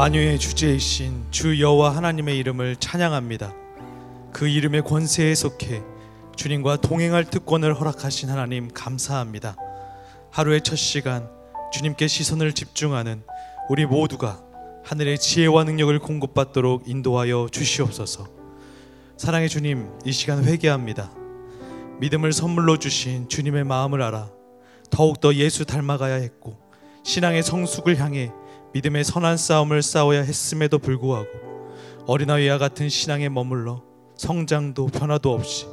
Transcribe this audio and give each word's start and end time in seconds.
만유의 0.00 0.38
주제이신 0.38 1.26
주 1.30 1.60
여호와 1.60 1.94
하나님의 1.94 2.38
이름을 2.38 2.76
찬양합니다. 2.76 3.52
그 4.32 4.48
이름의 4.48 4.80
권세에 4.80 5.34
속해 5.34 5.82
주님과 6.36 6.78
동행할 6.78 7.26
특권을 7.26 7.78
허락하신 7.78 8.30
하나님 8.30 8.68
감사합니다. 8.72 9.56
하루의 10.30 10.62
첫 10.62 10.76
시간 10.76 11.28
주님께 11.70 12.06
시선을 12.06 12.54
집중하는 12.54 13.22
우리 13.68 13.84
모두가 13.84 14.42
하늘의 14.86 15.18
지혜와 15.18 15.64
능력을 15.64 15.98
공급받도록 15.98 16.88
인도하여 16.88 17.48
주시옵소서. 17.52 18.26
사랑의 19.18 19.50
주님, 19.50 19.86
이 20.06 20.12
시간 20.12 20.44
회개합니다. 20.44 21.12
믿음을 22.00 22.32
선물로 22.32 22.78
주신 22.78 23.28
주님의 23.28 23.64
마음을 23.64 24.00
알아 24.00 24.30
더욱더 24.88 25.34
예수 25.34 25.66
닮아가야 25.66 26.14
했고 26.14 26.56
신앙의 27.04 27.42
성숙을 27.42 28.00
향해 28.00 28.32
믿음의 28.72 29.04
선한 29.04 29.36
싸움을 29.36 29.82
싸워야 29.82 30.22
했음에도 30.22 30.78
불구하고 30.78 31.28
어린아이와 32.06 32.58
같은 32.58 32.88
신앙에 32.88 33.28
머물러 33.28 33.82
성장도 34.16 34.86
변화도 34.86 35.32
없이 35.32 35.66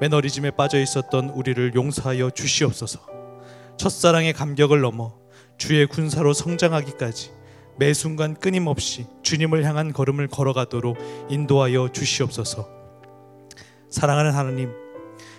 매너리즘에 0.00 0.50
빠져 0.52 0.80
있었던 0.80 1.30
우리를 1.30 1.74
용서하여 1.74 2.30
주시옵소서. 2.30 3.00
첫사랑의 3.76 4.32
감격을 4.32 4.80
넘어 4.80 5.14
주의 5.56 5.86
군사로 5.86 6.32
성장하기까지 6.32 7.30
매 7.78 7.94
순간 7.94 8.34
끊임없이 8.34 9.06
주님을 9.22 9.64
향한 9.64 9.92
걸음을 9.92 10.28
걸어가도록 10.28 10.98
인도하여 11.30 11.88
주시옵소서. 11.92 12.68
사랑하는 13.88 14.32
하나님, 14.32 14.72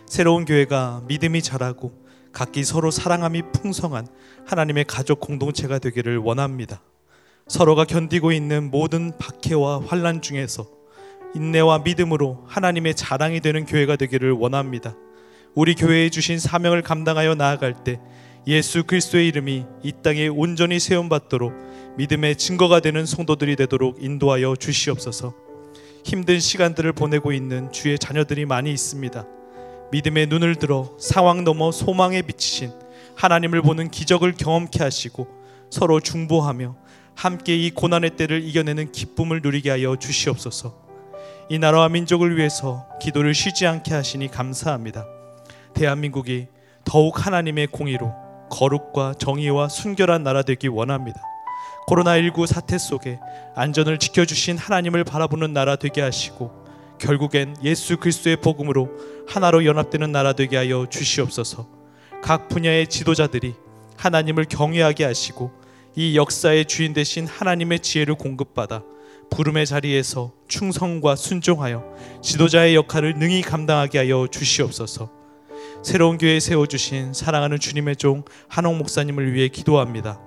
새로운 0.06 0.46
교회가 0.46 1.04
믿음이 1.08 1.42
자라고 1.42 1.92
각기 2.32 2.64
서로 2.64 2.90
사랑함이 2.90 3.44
풍성한 3.52 4.08
하나님의 4.46 4.86
가족 4.86 5.20
공동체가 5.20 5.80
되기를 5.80 6.18
원합니다. 6.18 6.82
서로가 7.48 7.84
견디고 7.86 8.32
있는 8.32 8.72
모든 8.72 9.12
박해와 9.18 9.82
환란 9.86 10.22
중에서 10.22 10.66
인내와 11.36 11.80
믿음으로 11.80 12.44
하나님의 12.48 12.96
자랑이 12.96 13.42
되는 13.42 13.66
교회가 13.66 13.96
되기를 13.96 14.32
원합니다. 14.32 14.96
우리 15.54 15.76
교회에 15.76 16.10
주신 16.10 16.40
사명을 16.40 16.82
감당하여 16.82 17.36
나아갈 17.36 17.84
때 17.84 18.00
예수 18.48 18.84
그리스도의 18.84 19.28
이름이 19.28 19.66
이 19.84 19.92
땅에 20.04 20.28
온전히 20.28 20.80
세움 20.80 21.10
받도록 21.10 21.54
믿음의 21.98 22.38
증거가 22.38 22.80
되는 22.80 23.06
성도들이 23.06 23.56
되도록 23.56 24.02
인도하여 24.02 24.56
주시옵소서. 24.56 25.34
힘든 26.04 26.40
시간들을 26.40 26.92
보내고 26.94 27.32
있는 27.32 27.72
주의 27.72 27.98
자녀들이 27.98 28.46
많이 28.46 28.72
있습니다. 28.72 29.26
믿음의 29.92 30.28
눈을 30.28 30.56
들어 30.56 30.96
상황 31.00 31.44
넘어 31.44 31.72
소망에 31.72 32.22
비치신 32.24 32.72
하나님을 33.16 33.62
보는 33.62 33.92
기적을 33.92 34.34
경험케 34.34 34.84
하시고 34.84 35.28
서로 35.70 36.00
중보하며 36.00 36.76
함께 37.16 37.56
이 37.56 37.72
고난의 37.72 38.12
때를 38.12 38.44
이겨내는 38.44 38.92
기쁨을 38.92 39.42
누리게 39.42 39.70
하여 39.70 39.96
주시옵소서. 39.96 40.84
이 41.50 41.60
나라와 41.60 41.90
민족을 41.90 42.38
위해서 42.38 42.86
기도를 43.02 43.34
쉬지 43.34 43.68
않게 43.68 43.94
하시니 43.94 44.30
감사합니다. 44.30 45.06
대한민국이 45.74 46.48
더욱 46.86 47.26
하나님의 47.26 47.68
공의로 47.68 48.14
거룩과 48.50 49.16
정의와 49.18 49.70
순결한 49.70 50.24
나라 50.24 50.42
되기 50.44 50.68
원합니다. 50.68 51.22
코로나19 51.88 52.48
사태 52.48 52.78
속에 52.78 53.20
안전을 53.56 54.00
지켜주신 54.00 54.58
하나님을 54.58 55.04
바라보는 55.04 55.54
나라 55.54 55.76
되게 55.76 56.02
하시고 56.02 56.64
결국엔 57.00 57.58
예수 57.64 57.98
그리스도의 57.98 58.38
복음으로 58.38 58.90
하나로 59.28 59.66
연합되는 59.66 60.12
나라 60.12 60.34
되게 60.34 60.56
하여 60.58 60.88
주시옵소서. 60.90 61.68
각 62.22 62.48
분야의 62.48 62.88
지도자들이 62.88 63.56
하나님을 63.98 64.46
경외하게 64.46 65.04
하시고 65.04 65.52
이 65.96 66.18
역사의 66.18 66.66
주인 66.66 66.94
되신 66.94 67.28
하나님의 67.28 67.80
지혜를 67.80 68.16
공급받아 68.16 68.84
부름의 69.30 69.68
자리에서 69.68 70.32
충성과 70.48 71.16
순종하여 71.16 71.84
지도자의 72.22 72.76
역할을 72.76 73.20
능히 73.20 73.42
감당하게 73.42 74.00
하여 74.00 74.28
주시옵소서. 74.30 75.12
새로운 75.84 76.18
교회 76.18 76.40
세워 76.40 76.66
주신 76.66 77.14
사랑하는 77.14 77.60
주님의 77.60 77.98
종 77.98 78.24
한옥 78.48 78.78
목사님을 78.78 79.34
위해 79.34 79.50
기도합니다. 79.50 80.20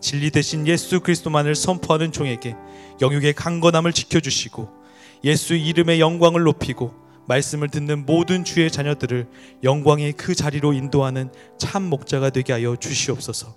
진리 0.00 0.30
대신 0.30 0.66
예수 0.66 1.00
그리스도만을 1.00 1.54
선포하는 1.54 2.12
종에게 2.12 2.54
영육의 3.00 3.34
강건함을 3.34 3.92
지켜 3.92 4.20
주시고 4.20 4.68
예수 5.24 5.54
이름의 5.54 6.00
영광을 6.00 6.42
높이고 6.42 6.92
말씀을 7.26 7.68
듣는 7.68 8.04
모든 8.04 8.44
주의 8.44 8.70
자녀들을 8.70 9.28
영광의 9.62 10.12
그 10.14 10.34
자리로 10.34 10.72
인도하는 10.72 11.30
참 11.56 11.84
목자가 11.84 12.30
되게 12.30 12.52
하여 12.52 12.76
주시옵소서. 12.76 13.54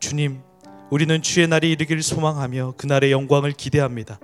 주님, 0.00 0.40
우리는 0.88 1.20
주의 1.20 1.48
날이 1.48 1.72
이르기를 1.72 2.02
소망하며 2.02 2.74
그날의 2.76 3.10
영광을 3.10 3.52
기대합니다. 3.52 4.20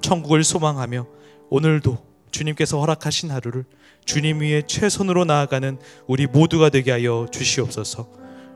천국을 0.00 0.42
소망하며 0.42 1.06
오늘도 1.50 1.98
주님께서 2.30 2.80
허락하신 2.80 3.30
하루를 3.30 3.64
주님 4.06 4.40
위에 4.40 4.62
최선으로 4.66 5.26
나아가는 5.26 5.78
우리 6.06 6.26
모두가 6.26 6.70
되게 6.70 6.92
하여 6.92 7.26
주시옵소서. 7.30 8.08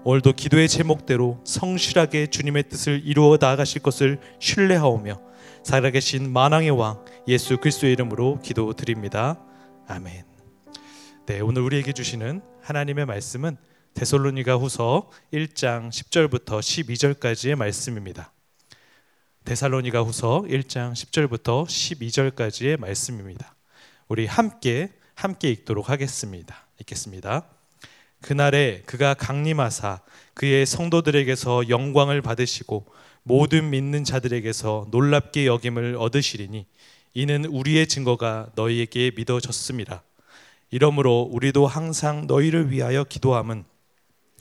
오늘도 0.04 0.32
기도의 0.32 0.68
제목대로 0.68 1.40
성실하게 1.44 2.28
주님의 2.28 2.70
뜻을 2.70 3.02
이루어 3.04 3.36
나아가실 3.38 3.82
것을 3.82 4.18
신뢰하오며 4.40 5.20
살아계신 5.62 6.32
만왕의 6.32 6.70
왕 6.70 7.04
예수 7.28 7.58
그리스도의 7.58 7.92
이름으로 7.92 8.40
기도드립니다. 8.40 9.38
아멘. 9.86 10.24
네, 11.26 11.40
오늘 11.40 11.62
우리에게 11.62 11.92
주시는 11.92 12.40
하나님의 12.62 13.06
말씀은 13.06 13.56
데솔로니가 13.94 14.56
후서 14.56 15.10
1장 15.32 15.90
10절부터 15.90 16.60
12절까지의 16.60 17.56
말씀입니다. 17.56 18.32
데살로니가 19.44 20.02
후서 20.02 20.44
1장 20.48 20.92
10절부터 20.92 21.66
12절까지의 21.66 22.80
말씀입니다. 22.80 23.54
우리 24.08 24.26
함께 24.26 24.90
함께 25.14 25.50
읽도록 25.50 25.90
하겠습니다. 25.90 26.66
읽겠습니다. 26.80 27.44
그날에 28.20 28.82
그가 28.86 29.14
강림하사 29.14 30.00
그의 30.34 30.64
성도들에게서 30.64 31.68
영광을 31.68 32.22
받으시고 32.22 32.86
모든 33.24 33.70
믿는 33.70 34.04
자들에게서 34.04 34.88
놀랍게 34.90 35.46
여김을 35.46 35.96
얻으시리니 35.96 36.66
이는 37.14 37.44
우리의 37.44 37.86
증거가 37.88 38.48
너희에게 38.54 39.12
믿어졌습니다. 39.16 40.02
이러므로 40.70 41.28
우리도 41.30 41.66
항상 41.66 42.26
너희를 42.26 42.70
위하여 42.70 43.04
기도함은 43.04 43.64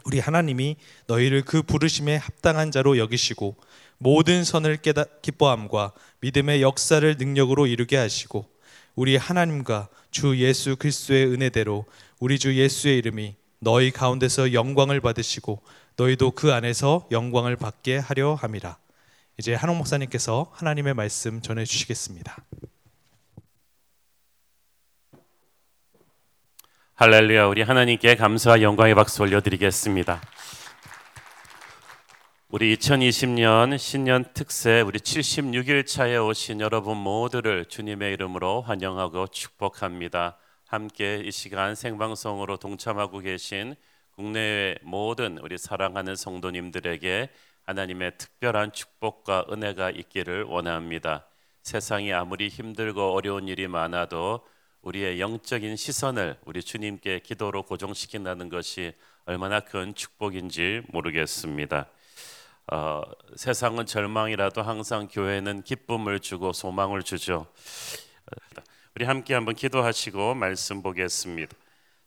우리 0.05 0.19
하나님이 0.19 0.77
너희를 1.07 1.43
그 1.43 1.61
부르심에 1.61 2.17
합당한 2.17 2.71
자로 2.71 2.97
여기시고 2.97 3.55
모든 3.97 4.43
선을 4.43 4.77
깨닫 4.77 5.21
기뻐함과 5.21 5.93
믿음의 6.21 6.61
역사를 6.61 7.15
능력으로 7.17 7.67
이루게 7.67 7.97
하시고 7.97 8.49
우리 8.95 9.15
하나님과 9.15 9.89
주 10.09 10.37
예수 10.37 10.75
그리스도의 10.75 11.27
은혜대로 11.27 11.85
우리 12.19 12.39
주 12.39 12.55
예수의 12.55 12.97
이름이 12.97 13.35
너희 13.59 13.91
가운데서 13.91 14.53
영광을 14.53 15.01
받으시고 15.01 15.61
너희도 15.97 16.31
그 16.31 16.51
안에서 16.51 17.07
영광을 17.11 17.55
받게 17.55 17.97
하려 17.97 18.33
함이라. 18.33 18.77
이제 19.37 19.53
한옥 19.53 19.77
목사님께서 19.77 20.51
하나님의 20.53 20.93
말씀 20.93 21.41
전해 21.41 21.63
주시겠습니다. 21.63 22.37
할렐루야. 27.01 27.47
우리 27.47 27.63
하나님께 27.63 28.13
감사와 28.13 28.61
영광의 28.61 28.93
박수 28.93 29.23
올려드리겠습니다. 29.23 30.21
우리 32.49 32.77
2020년 32.77 33.75
신년 33.79 34.23
특세 34.35 34.81
우리 34.81 34.99
76일 34.99 35.87
차에 35.87 36.17
오신 36.17 36.61
여러분 36.61 36.97
모두를 36.97 37.65
주님의 37.65 38.13
이름으로 38.13 38.61
환영하고 38.61 39.29
축복합니다. 39.29 40.37
함께 40.67 41.23
이 41.25 41.31
시간 41.31 41.73
생방송으로 41.73 42.57
동참하고 42.57 43.17
계신 43.17 43.73
국내외 44.11 44.75
모든 44.83 45.39
우리 45.39 45.57
사랑하는 45.57 46.15
성도님들에게 46.15 47.29
하나님의 47.63 48.11
특별한 48.19 48.73
축복과 48.73 49.47
은혜가 49.51 49.89
있기를 49.89 50.43
원합니다. 50.43 51.25
세상이 51.63 52.13
아무리 52.13 52.47
힘들고 52.49 53.15
어려운 53.15 53.47
일이 53.47 53.67
많아도 53.67 54.41
우리의 54.81 55.19
영적인 55.19 55.75
시선을 55.75 56.37
우리 56.45 56.63
주님께 56.63 57.19
기도로 57.19 57.63
고정시킨다는 57.63 58.49
것이 58.49 58.93
얼마나 59.25 59.59
큰 59.59 59.93
축복인지 59.93 60.81
모르겠습니다. 60.89 61.87
어, 62.71 63.01
세상은 63.35 63.85
절망이라도 63.85 64.63
항상 64.63 65.07
교회는 65.07 65.63
기쁨을 65.63 66.19
주고 66.19 66.51
소망을 66.51 67.03
주죠. 67.03 67.45
우리 68.95 69.05
함께 69.05 69.33
한번 69.35 69.55
기도하시고 69.55 70.33
말씀 70.35 70.81
보겠습니다. 70.81 71.55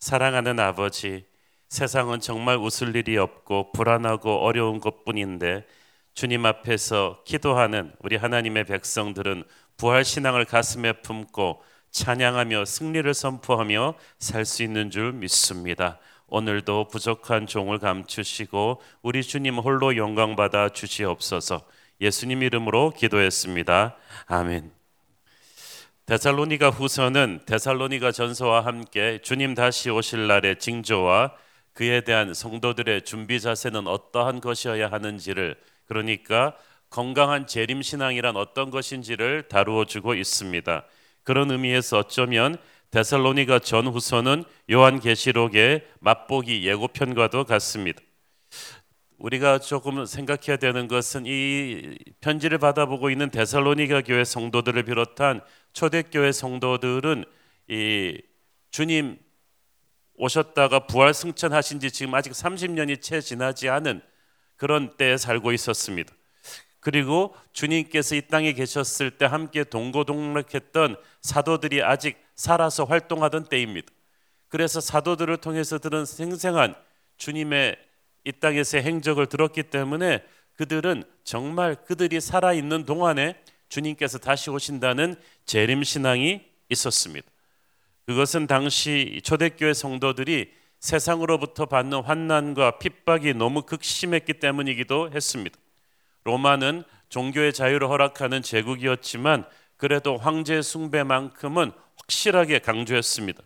사랑하는 0.00 0.58
아버지, 0.58 1.24
세상은 1.68 2.20
정말 2.20 2.56
웃을 2.56 2.94
일이 2.96 3.16
없고 3.16 3.72
불안하고 3.72 4.44
어려운 4.44 4.80
것뿐인데 4.80 5.66
주님 6.14 6.44
앞에서 6.44 7.22
기도하는 7.24 7.92
우리 8.00 8.16
하나님의 8.16 8.64
백성들은 8.64 9.44
부활 9.76 10.04
신앙을 10.04 10.44
가슴에 10.44 10.92
품고 11.02 11.62
찬양하며 11.94 12.64
승리를 12.64 13.14
선포하며 13.14 13.94
살 14.18 14.44
수 14.44 14.64
있는 14.64 14.90
줄 14.90 15.12
믿습니다. 15.12 16.00
오늘도 16.26 16.88
부족한 16.88 17.46
종을 17.46 17.78
감추시고 17.78 18.82
우리 19.02 19.22
주님 19.22 19.58
홀로 19.58 19.96
영광 19.96 20.34
받아 20.34 20.68
주시옵소서. 20.68 21.62
예수님 22.00 22.42
이름으로 22.42 22.90
기도했습니다. 22.90 23.96
아멘. 24.26 24.72
데살로니가 26.06 26.70
후서는 26.70 27.42
데살로니가 27.46 28.10
전서와 28.10 28.66
함께 28.66 29.20
주님 29.22 29.54
다시 29.54 29.88
오실 29.88 30.26
날의 30.26 30.58
징조와 30.58 31.32
그에 31.74 32.00
대한 32.00 32.34
성도들의 32.34 33.02
준비 33.02 33.40
자세는 33.40 33.86
어떠한 33.86 34.40
것이어야 34.40 34.90
하는지를 34.90 35.56
그러니까 35.86 36.56
건강한 36.90 37.46
재림 37.46 37.82
신앙이란 37.82 38.36
어떤 38.36 38.70
것인지를 38.70 39.44
다루어 39.48 39.84
주고 39.84 40.14
있습니다. 40.14 40.84
그런 41.24 41.50
의미에서 41.50 41.98
어쩌면 41.98 42.56
데살로니가 42.90 43.58
전후서는 43.58 44.44
요한계시록의 44.70 45.84
맛보기 46.00 46.66
예고편과도 46.66 47.44
같습니다. 47.44 48.00
우리가 49.18 49.58
조금 49.58 50.04
생각해야 50.04 50.58
되는 50.58 50.86
것은 50.86 51.24
이 51.26 51.96
편지를 52.20 52.58
받아보고 52.58 53.10
있는 53.10 53.30
데살로니가 53.30 54.02
교회 54.02 54.22
성도들을 54.22 54.82
비롯한 54.84 55.40
초대교회 55.72 56.30
성도들은 56.30 57.24
이 57.68 58.20
주님 58.70 59.18
오셨다가 60.16 60.86
부활 60.86 61.14
승천하신 61.14 61.80
지 61.80 61.90
지금 61.90 62.14
아직 62.14 62.32
30년이 62.32 63.00
채 63.00 63.20
지나지 63.20 63.68
않은 63.68 64.02
그런 64.56 64.96
때에 64.96 65.16
살고 65.16 65.52
있었습니다. 65.52 66.14
그리고 66.84 67.34
주님께서 67.54 68.14
이 68.14 68.20
땅에 68.20 68.52
계셨을 68.52 69.12
때 69.12 69.24
함께 69.24 69.64
동고동락했던 69.64 70.96
사도들이 71.22 71.82
아직 71.82 72.18
살아서 72.34 72.84
활동하던 72.84 73.46
때입니다. 73.46 73.88
그래서 74.48 74.82
사도들을 74.82 75.34
통해서 75.38 75.78
들은 75.78 76.04
생생한 76.04 76.74
주님의 77.16 77.76
이 78.24 78.32
땅에서의 78.32 78.82
행적을 78.82 79.28
들었기 79.28 79.62
때문에 79.62 80.22
그들은 80.56 81.04
정말 81.24 81.74
그들이 81.74 82.20
살아 82.20 82.52
있는 82.52 82.84
동안에 82.84 83.40
주님께서 83.70 84.18
다시 84.18 84.50
오신다는 84.50 85.16
재림 85.46 85.84
신앙이 85.84 86.42
있었습니다. 86.68 87.26
그것은 88.04 88.46
당시 88.46 89.22
초대교회 89.24 89.72
성도들이 89.72 90.52
세상으로부터 90.80 91.64
받는 91.64 92.02
환난과 92.02 92.78
핍박이 92.78 93.32
너무 93.32 93.62
극심했기 93.62 94.34
때문이기도 94.34 95.12
했습니다. 95.12 95.63
로마는 96.24 96.84
종교의 97.08 97.52
자유를 97.52 97.88
허락하는 97.88 98.42
제국이었지만 98.42 99.44
그래도 99.76 100.16
황제 100.16 100.62
숭배만큼은 100.62 101.72
확실하게 101.96 102.58
강조했습니다. 102.60 103.42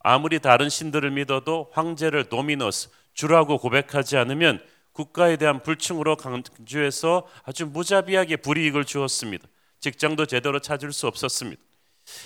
아무리 0.00 0.40
다른 0.40 0.68
신들을 0.68 1.10
믿어도 1.12 1.70
황제를 1.72 2.24
도미너스 2.24 2.90
주라고 3.14 3.58
고백하지 3.58 4.16
않으면 4.16 4.60
국가에 4.92 5.36
대한 5.36 5.62
불충으로 5.62 6.16
강조해서 6.16 7.26
아주 7.44 7.66
무자비하게 7.66 8.36
불이익을 8.36 8.84
주었습니다. 8.84 9.46
직장도 9.80 10.26
제대로 10.26 10.58
찾을 10.60 10.92
수 10.92 11.06
없었습니다. 11.06 11.62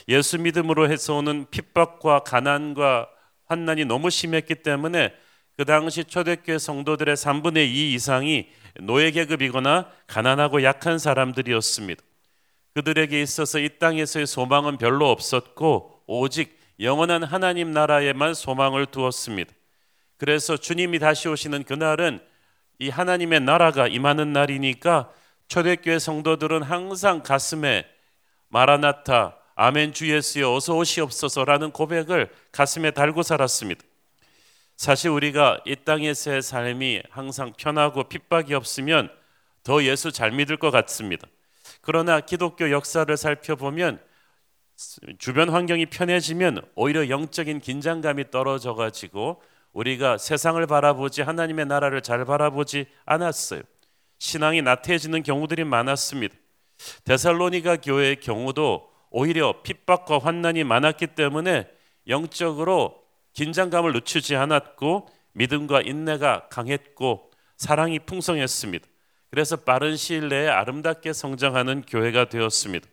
예수 0.09 0.39
믿음으로 0.39 0.91
해서 0.91 1.15
오는 1.17 1.47
핍박과 1.51 2.21
가난과 2.21 3.09
환난이 3.47 3.85
너무 3.85 4.11
심했기 4.11 4.57
때문에 4.57 5.15
그 5.57 5.65
당시 5.65 6.05
초대교회 6.05 6.59
성도들의 6.59 7.17
3분의 7.17 7.69
2 7.69 7.95
이상이 7.95 8.49
노예 8.81 9.11
계급이거나 9.11 9.91
가난하고 10.07 10.63
약한 10.63 10.99
사람들이었습니다. 10.99 12.03
그들에게 12.75 13.23
있어서 13.23 13.59
이 13.59 13.79
땅에서의 13.79 14.27
소망은 14.27 14.77
별로 14.77 15.11
없었고 15.11 16.03
오직 16.07 16.59
영원한 16.79 17.23
하나님 17.23 17.71
나라에만 17.71 18.35
소망을 18.35 18.87
두었습니다. 18.87 19.53
그래서 20.19 20.57
주님이 20.57 20.99
다시 20.99 21.29
오시는 21.29 21.65
그날은 21.65 22.21
이 22.79 22.91
하나님의 22.91 23.41
나라가 23.41 23.89
임하는 23.89 24.33
날이니까 24.33 25.11
초대교회 25.49 25.99
성도들은 25.99 26.63
항상 26.63 27.23
가슴에 27.23 27.87
마라나타 28.49 29.37
아멘 29.55 29.95
주 29.95 30.13
예수여 30.13 30.53
어서 30.53 30.77
오시옵소서라는 30.77 31.71
고백을 31.71 32.29
가슴에 32.53 32.91
달고 32.91 33.23
살았습니다. 33.23 33.83
사실 34.77 35.11
우리가 35.11 35.61
이 35.67 35.75
땅에서의 35.75 36.43
삶이 36.43 37.03
항상 37.11 37.53
편하고 37.57 38.05
핍박이 38.05 38.55
없으면 38.55 39.11
더 39.63 39.83
예수 39.83 40.13
잘 40.13 40.31
믿을 40.31 40.59
것 40.59 40.71
같습니다. 40.71 41.27
그러나 41.81 42.21
기독교 42.21 42.71
역사를 42.71 43.15
살펴보면 43.17 44.01
주변 45.19 45.49
환경이 45.49 45.87
편해지면 45.87 46.63
오히려 46.75 47.09
영적인 47.09 47.61
긴장감이 47.61 48.31
떨어져 48.31 48.75
가지고 48.75 49.43
우리가 49.73 50.19
세상을 50.19 50.65
바라보지 50.67 51.23
하나님의 51.23 51.67
나라를 51.67 52.03
잘 52.03 52.25
바라보지 52.25 52.87
않았어요. 53.07 53.63
신앙이 54.19 54.63
나태해지는 54.63 55.23
경우들이 55.23 55.65
많았습니다. 55.65 56.35
데살로니가 57.05 57.79
교회의 57.79 58.17
경우도 58.21 58.91
오히려 59.11 59.63
핍박과 59.63 60.19
환난이 60.19 60.65
많았기 60.65 61.09
때문에 61.09 61.67
영적으로 62.09 63.06
긴장감을 63.37 63.93
늦추지 63.93 64.35
않았고 64.35 65.09
믿음과 65.33 65.83
인내가 65.83 66.49
강했고 66.49 67.31
사랑이 67.59 67.99
풍성했습니다. 67.99 68.89
그래서 69.31 69.57
빠른 69.57 69.97
시일 69.97 70.29
내에 70.29 70.49
아름답게 70.49 71.13
성장하는 71.13 71.83
교회가 71.83 72.31
되었습니다. 72.31 72.89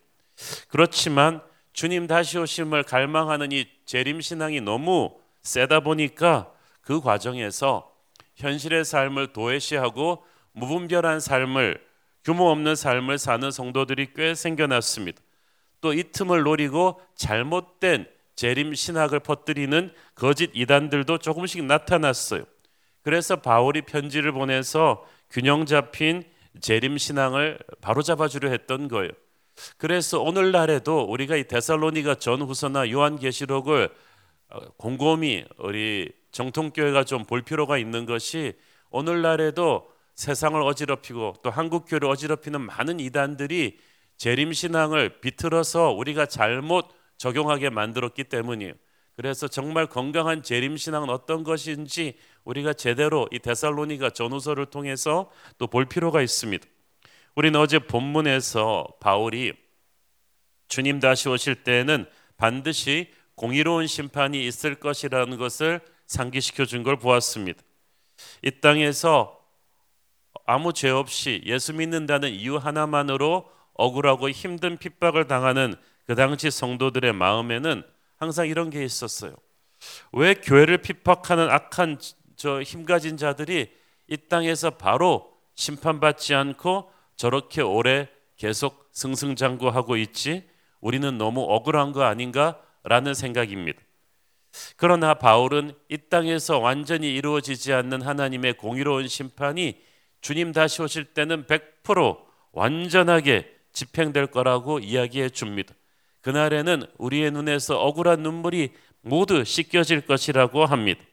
그렇지만 0.68 1.40
주님 1.72 2.06
다시 2.06 2.38
오심을 2.38 2.82
갈망하는 2.82 3.52
이 3.52 3.66
재림 3.86 4.20
신앙이 4.20 4.60
너무 4.60 5.16
세다 5.42 5.80
보니까 5.80 6.52
그 6.82 7.00
과정에서 7.00 7.90
현실의 8.36 8.84
삶을 8.84 9.32
도외시하고 9.32 10.24
무분별한 10.52 11.20
삶을 11.20 11.82
규모 12.22 12.50
없는 12.50 12.76
삶을 12.76 13.16
사는 13.18 13.50
성도들이 13.50 14.12
꽤 14.14 14.34
생겨났습니다. 14.34 15.22
또 15.80 15.94
이 15.94 16.02
틈을 16.12 16.42
노리고 16.42 17.00
잘못된 17.14 18.06
재림 18.36 18.74
신학을 18.74 19.20
퍼뜨리는 19.20 19.92
거짓 20.14 20.50
이단들도 20.54 21.18
조금씩 21.18 21.64
나타났어요. 21.64 22.44
그래서 23.02 23.36
바울이 23.36 23.82
편지를 23.82 24.32
보내서 24.32 25.06
균형 25.30 25.66
잡힌 25.66 26.24
재림 26.60 26.98
신앙을 26.98 27.58
바로잡아 27.80 28.28
주려 28.28 28.50
했던 28.50 28.88
거예요. 28.88 29.10
그래서 29.76 30.20
오늘날에도 30.20 31.02
우리가 31.02 31.36
이 31.36 31.44
데살로니가 31.44 32.16
전후서나 32.16 32.90
요한계시록을 32.90 33.90
어, 34.50 34.58
곰곰이 34.76 35.44
우리 35.58 36.12
정통교회가 36.32 37.04
좀 37.04 37.24
볼 37.24 37.42
필요가 37.42 37.78
있는 37.78 38.06
것이 38.06 38.54
오늘날에도 38.90 39.88
세상을 40.14 40.60
어지럽히고 40.60 41.34
또 41.42 41.50
한국 41.50 41.86
교회를 41.86 42.08
어지럽히는 42.08 42.60
많은 42.60 43.00
이단들이 43.00 43.78
재림 44.16 44.52
신앙을 44.52 45.20
비틀어서 45.20 45.92
우리가 45.92 46.26
잘못 46.26 46.86
적용하게 47.18 47.70
만들었기 47.70 48.24
때문이에요. 48.24 48.74
그래서 49.16 49.46
정말 49.46 49.86
건강한 49.86 50.42
재림 50.42 50.76
신앙은 50.76 51.08
어떤 51.08 51.44
것인지 51.44 52.16
우리가 52.44 52.72
제대로 52.72 53.28
이 53.30 53.38
데살로니가 53.38 54.10
전후서를 54.10 54.66
통해서 54.66 55.30
또 55.58 55.66
볼 55.68 55.86
필요가 55.86 56.20
있습니다. 56.20 56.66
우리는 57.36 57.58
어제 57.58 57.78
본문에서 57.78 58.86
바울이 59.00 59.52
주님 60.68 60.98
다시 61.00 61.28
오실 61.28 61.62
때에는 61.62 62.06
반드시 62.36 63.12
공의로운 63.36 63.86
심판이 63.86 64.44
있을 64.46 64.76
것이라는 64.76 65.36
것을 65.36 65.80
상기시켜 66.06 66.64
준 66.64 66.82
걸 66.82 66.98
보았습니다. 66.98 67.62
이 68.42 68.50
땅에서 68.60 69.40
아무 70.46 70.72
죄 70.72 70.90
없이 70.90 71.42
예수 71.46 71.72
믿는다는 71.72 72.30
이유 72.30 72.56
하나만으로 72.56 73.48
억울하고 73.74 74.30
힘든 74.30 74.76
핍박을 74.76 75.26
당하는 75.26 75.74
그 76.06 76.14
당시 76.14 76.50
성도들의 76.50 77.12
마음에는 77.12 77.82
항상 78.16 78.48
이런 78.48 78.70
게 78.70 78.84
있었어요. 78.84 79.34
왜 80.12 80.34
교회를 80.34 80.78
핍박하는 80.78 81.50
악한 81.50 81.98
저 82.36 82.62
힘가진 82.62 83.16
자들이 83.16 83.70
이 84.08 84.16
땅에서 84.28 84.70
바로 84.70 85.32
심판받지 85.54 86.34
않고 86.34 86.90
저렇게 87.16 87.62
오래 87.62 88.08
계속 88.36 88.88
승승장구하고 88.92 89.96
있지? 89.96 90.48
우리는 90.80 91.16
너무 91.16 91.42
억울한 91.42 91.92
거 91.92 92.02
아닌가라는 92.02 93.14
생각입니다. 93.14 93.80
그러나 94.76 95.14
바울은 95.14 95.72
이 95.88 95.98
땅에서 96.10 96.58
완전히 96.58 97.14
이루어지지 97.14 97.72
않는 97.72 98.02
하나님의 98.02 98.54
공의로운 98.54 99.08
심판이 99.08 99.80
주님 100.20 100.52
다시 100.52 100.82
오실 100.82 101.06
때는 101.06 101.46
100% 101.46 102.18
완전하게 102.52 103.52
집행될 103.72 104.28
거라고 104.28 104.78
이야기해 104.78 105.30
줍니다. 105.30 105.74
그날에는 106.24 106.86
우리의 106.96 107.30
눈에서 107.32 107.78
억울한 107.78 108.22
눈물이 108.22 108.72
모두 109.02 109.44
씻겨질 109.44 110.06
것이라고 110.06 110.64
합니다. 110.64 111.04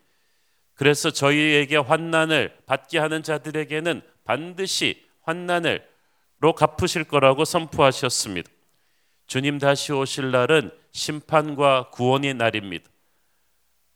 그래서 0.74 1.12
저희에게 1.12 1.76
환난을 1.76 2.58
받게 2.66 2.98
하는 2.98 3.22
자들에게는 3.22 4.02
반드시 4.24 5.06
환난을로 5.24 6.56
갚으실 6.56 7.04
거라고 7.04 7.44
선포하셨습니다. 7.44 8.50
주님 9.28 9.60
다시 9.60 9.92
오실 9.92 10.32
날은 10.32 10.72
심판과 10.94 11.90
구원의 11.90 12.36
날입니다. 12.36 12.90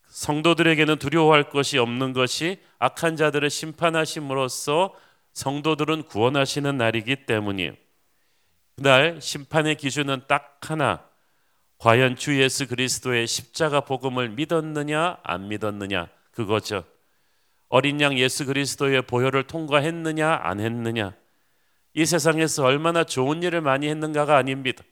성도들에게는 0.07 0.97
두려워할 0.97 1.49
것이 1.49 1.77
없는 1.77 2.11
것이 2.11 2.59
악한 2.77 3.15
자들을 3.15 3.49
심판하심으로써 3.49 4.93
성도들은 5.31 6.03
구원하시는 6.03 6.77
날이기 6.77 7.25
때문이에요. 7.25 7.73
그날 8.75 9.21
심판의 9.21 9.75
기준은 9.75 10.23
딱 10.27 10.59
하나. 10.61 11.03
과연 11.77 12.15
주 12.15 12.41
예수 12.41 12.67
그리스도의 12.67 13.27
십자가 13.27 13.81
복음을 13.81 14.29
믿었느냐 14.29 15.17
안 15.23 15.47
믿었느냐 15.47 16.07
그거죠. 16.31 16.83
어린 17.69 17.99
양 18.01 18.17
예수 18.17 18.45
그리스도의 18.45 19.03
보혈을 19.03 19.43
통과했느냐 19.43 20.39
안 20.43 20.59
했느냐. 20.59 21.13
이 21.93 22.05
세상에서 22.05 22.65
얼마나 22.65 23.03
좋은 23.03 23.43
일을 23.43 23.61
많이 23.61 23.87
했는가가 23.87 24.35
아닙니다. 24.35 24.83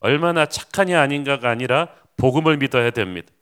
얼마나 0.00 0.46
착하냐 0.46 1.00
아닌가가 1.00 1.50
아니라 1.50 1.88
복음을 2.16 2.56
믿어야 2.58 2.90
됩니다. 2.90 3.32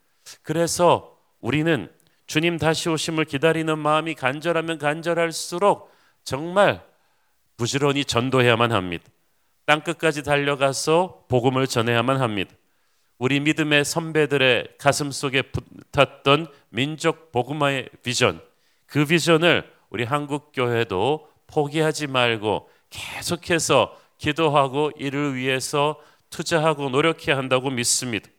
그래서 0.42 1.16
우리는 1.40 1.90
주님 2.26 2.58
다시 2.58 2.88
오심을 2.88 3.24
기다리는 3.24 3.78
마음이 3.78 4.14
간절하면 4.14 4.78
간절할수록 4.78 5.90
정말 6.24 6.84
부지런히 7.56 8.04
전도해야만 8.04 8.70
합니다. 8.72 9.04
땅 9.68 9.82
끝까지 9.82 10.22
달려가서 10.22 11.26
복음을 11.28 11.66
전해야만 11.66 12.22
합니다. 12.22 12.54
우리 13.18 13.38
믿음의 13.38 13.84
선배들의 13.84 14.66
가슴 14.78 15.10
속에 15.10 15.42
붙었던 15.42 16.46
민족 16.70 17.32
복음화의 17.32 17.90
비전, 18.02 18.40
그 18.87 19.04
비전을 19.04 19.70
우리 19.90 20.04
한국 20.04 20.52
교회도 20.54 21.28
포기하지 21.48 22.06
말고 22.06 22.70
계속해서 22.88 23.94
기도하고 24.16 24.90
이를 24.96 25.34
위해서 25.34 26.00
투자하고 26.30 26.88
노력해야 26.88 27.37
한다고 27.37 27.68
믿습니다. 27.68 28.30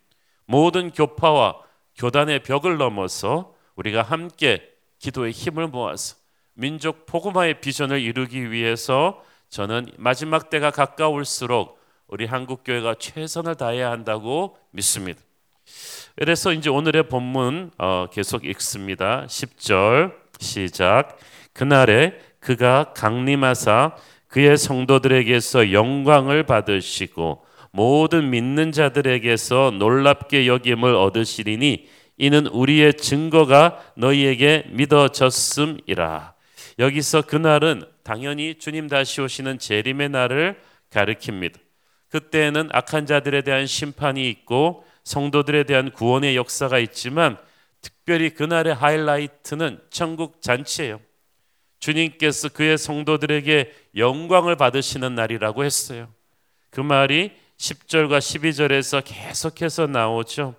모든 0.48 0.90
교파와 0.90 1.62
교단의 1.96 2.42
벽을 2.42 2.78
넘어서 2.78 3.54
우리가 3.76 4.02
함께 4.02 4.68
기도의 4.98 5.32
힘을 5.34 5.68
모아서 5.68 6.16
민족 6.56 7.06
복음화의 7.06 7.62
비전을 7.62 8.02
이루기 8.02 8.50
위해서 8.50 9.24
저는 9.50 9.88
마지막 9.98 10.50
때가 10.50 10.72
가까울수록 10.72 11.80
우리 12.08 12.26
한국 12.26 12.64
교회가 12.64 12.96
최선을 12.96 13.56
다해야 13.56 13.92
한다고 13.92 14.58
믿습니다. 14.72 15.20
그래서 16.16 16.54
이제 16.54 16.70
오늘의 16.70 17.10
본문 17.10 17.72
어, 17.78 18.08
계속 18.12 18.46
읽습니다. 18.46 19.26
10절 19.28 20.14
시작. 20.40 21.18
그날에 21.54 22.20
그가 22.40 22.94
강림하사 22.94 23.96
그의 24.28 24.58
성도들에게서 24.58 25.72
영광을 25.72 26.44
받으시고 26.44 27.44
모든 27.72 28.30
믿는 28.30 28.72
자들에게서 28.72 29.74
놀랍게 29.78 30.48
여김을 30.48 30.96
얻으시리니 30.96 31.88
이는 32.18 32.48
우리의 32.48 32.96
증거가 32.96 33.80
너희에게 33.96 34.66
믿어졌음이라. 34.70 36.34
여기서 36.80 37.22
그날은 37.24 37.84
당연히 38.10 38.56
주님 38.56 38.88
다시 38.88 39.22
오시는 39.22 39.60
재림의 39.60 40.10
날을 40.10 40.60
가리킵니다. 40.90 41.60
그때에는 42.10 42.70
악한 42.72 43.06
자들에 43.06 43.44
대한 43.44 43.68
심판이 43.68 44.28
있고 44.32 44.84
성도들에 45.04 45.66
대한 45.66 45.92
구원의 45.92 46.36
역사가 46.36 46.80
있지만 46.80 47.38
특별히 47.82 48.32
그날의 48.32 48.74
하이라이트는 48.74 49.80
천국 49.92 50.42
잔치예요. 50.42 51.00
주님께서 51.80 52.50
그의 52.50 52.80
성도들에게 52.80 53.72
영광을 53.98 54.56
받으시는 54.56 55.14
날이라고 55.14 55.64
했어요. 55.64 56.12
그 56.72 56.82
말이 56.82 57.34
10절과 57.58 58.18
12절에서 58.18 59.04
계속해서 59.06 59.86
나오죠. 59.86 60.56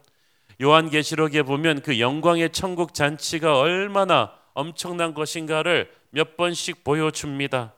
요한계시록에 0.63 1.43
보면 1.43 1.83
그 1.83 1.99
영광의 1.99 2.51
천국 2.51 2.95
잔치가 2.95 3.59
얼마나 3.59 4.33
엄청난 4.55 5.15
것인가를 5.15 5.91
몇 6.11 6.37
번씩 6.37 6.85
보여줍니다. 6.85 7.75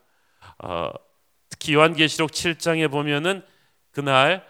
어, 0.59 0.91
특히 1.49 1.75
요한계시록 1.75 2.31
7장에 2.31 2.91
보면은 2.91 3.43
그날 3.91 4.47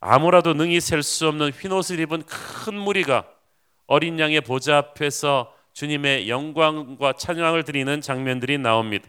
아무라도 0.00 0.54
능히 0.54 0.80
셀 0.80 1.02
수 1.02 1.28
없는 1.28 1.52
흰옷을 1.52 1.98
입은 2.00 2.22
큰 2.24 2.74
무리가 2.74 3.26
어린 3.86 4.18
양의 4.18 4.40
보좌 4.42 4.78
앞에서 4.78 5.54
주님의 5.72 6.28
영광과 6.28 7.12
찬양을 7.14 7.64
드리는 7.64 8.00
장면들이 8.00 8.58
나옵니다. 8.58 9.08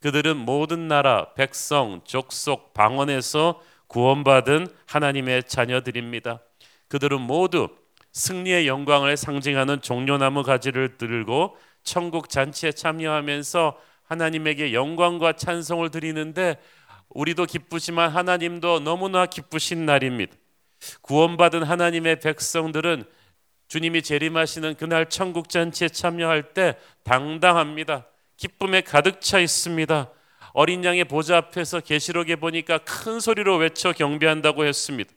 그들은 0.00 0.36
모든 0.36 0.88
나라, 0.88 1.32
백성, 1.34 2.00
족속, 2.04 2.74
방언에서 2.74 3.60
구원받은 3.86 4.68
하나님의 4.86 5.44
자녀들입니다. 5.44 6.40
그들은 6.88 7.20
모두 7.20 7.68
승리의 8.12 8.66
영광을 8.66 9.16
상징하는 9.16 9.82
종려나무 9.82 10.42
가지를 10.42 10.96
들고 10.96 11.56
천국 11.82 12.28
잔치에 12.28 12.72
참여하면서 12.72 13.78
하나님에게 14.04 14.72
영광과 14.72 15.34
찬송을 15.34 15.90
드리는데 15.90 16.56
우리도 17.10 17.46
기쁘지만 17.46 18.10
하나님도 18.10 18.80
너무나 18.80 19.26
기쁘신 19.26 19.86
날입니다. 19.86 20.34
구원받은 21.02 21.62
하나님의 21.62 22.20
백성들은 22.20 23.04
주님이 23.68 24.02
재림하시는 24.02 24.74
그날 24.74 25.08
천국 25.08 25.48
잔치에 25.48 25.88
참여할 25.88 26.54
때 26.54 26.76
당당합니다. 27.04 28.06
기쁨에 28.36 28.80
가득 28.80 29.20
차 29.20 29.38
있습니다. 29.38 30.10
어린 30.52 30.84
양의 30.84 31.04
보좌 31.04 31.36
앞에서 31.36 31.80
계시록에 31.80 32.36
보니까 32.36 32.78
큰 32.78 33.20
소리로 33.20 33.56
외쳐 33.58 33.92
경배한다고 33.92 34.64
했습니다. 34.64 35.12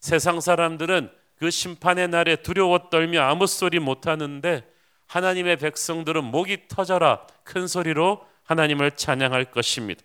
세상 0.00 0.40
사람들은 0.40 1.10
그 1.36 1.50
심판의 1.50 2.08
날에 2.08 2.36
두려워 2.36 2.90
떨며 2.90 3.22
아무 3.22 3.46
소리 3.46 3.78
못 3.78 4.06
하는데 4.06 4.62
하나님의 5.10 5.56
백성들은 5.56 6.22
목이 6.22 6.68
터져라 6.68 7.26
큰 7.42 7.66
소리로 7.66 8.24
하나님을 8.44 8.92
찬양할 8.92 9.46
것입니다. 9.46 10.02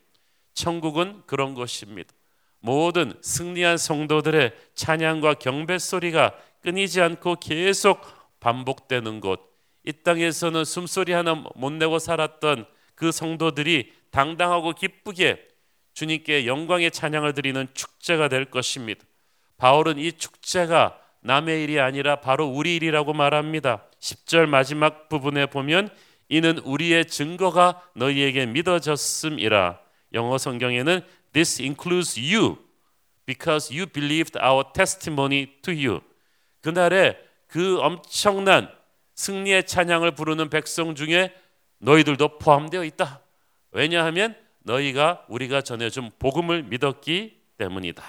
천국은 0.56 1.22
그런 1.28 1.54
것입니다. 1.54 2.12
모든 2.60 3.14
승리한 3.22 3.78
성도들의 3.78 4.54
찬양과 4.74 5.36
경배 5.36 5.78
소리가 5.78 6.36
끊이지 6.62 7.02
않고 7.02 7.36
계속 7.36 8.02
반복되는 8.40 9.20
곳. 9.20 9.42
이 9.84 9.94
땅에서는 9.94 10.66
숨소리 10.66 11.12
하나 11.12 11.36
못 11.36 11.72
내고 11.72 12.00
살았던 12.00 12.66
그 12.96 13.12
성도들이 13.12 13.94
당당하고 14.10 14.74
기쁘게 14.74 15.48
주님께 15.94 16.48
영광의 16.48 16.90
찬양을 16.90 17.36
드리는 17.36 17.68
축제가 17.76 18.28
될 18.28 18.46
것입니다. 18.46 19.06
바울은 19.58 20.00
이 20.00 20.12
축제가 20.12 21.00
남의 21.26 21.64
일이 21.64 21.80
아니라 21.80 22.18
바로 22.18 22.46
우리 22.46 22.76
일이라고 22.76 23.14
말합니다. 23.14 23.84
10절 24.00 24.46
마지막 24.46 25.10
부분에 25.10 25.48
보면 25.48 25.90
이는 26.30 26.60
우리의 26.60 27.06
증거가 27.06 27.82
너희에게 27.96 28.46
믿어졌음이라. 28.46 29.80
영어 30.14 30.38
성경에는 30.38 31.02
this 31.34 31.64
includes 31.64 32.20
you 32.20 32.58
because 33.26 33.76
you 33.76 33.88
believed 33.88 34.40
our 34.40 34.64
testimony 34.72 35.48
to 35.64 35.74
you. 35.74 36.02
그날에 36.62 37.18
그 37.48 37.80
엄청난 37.80 38.70
승리의 39.16 39.66
찬양을 39.66 40.12
부르는 40.12 40.52
백성 40.52 40.94
중에 40.94 41.34
너희들도 41.80 42.38
포함되어 42.38 42.84
있다. 42.84 43.22
왜냐하면 43.72 44.36
너희가 44.60 45.26
우리가 45.28 45.62
전해준 45.62 46.12
복음을 46.20 46.62
믿었기 46.64 47.42
때문이다. 47.58 48.04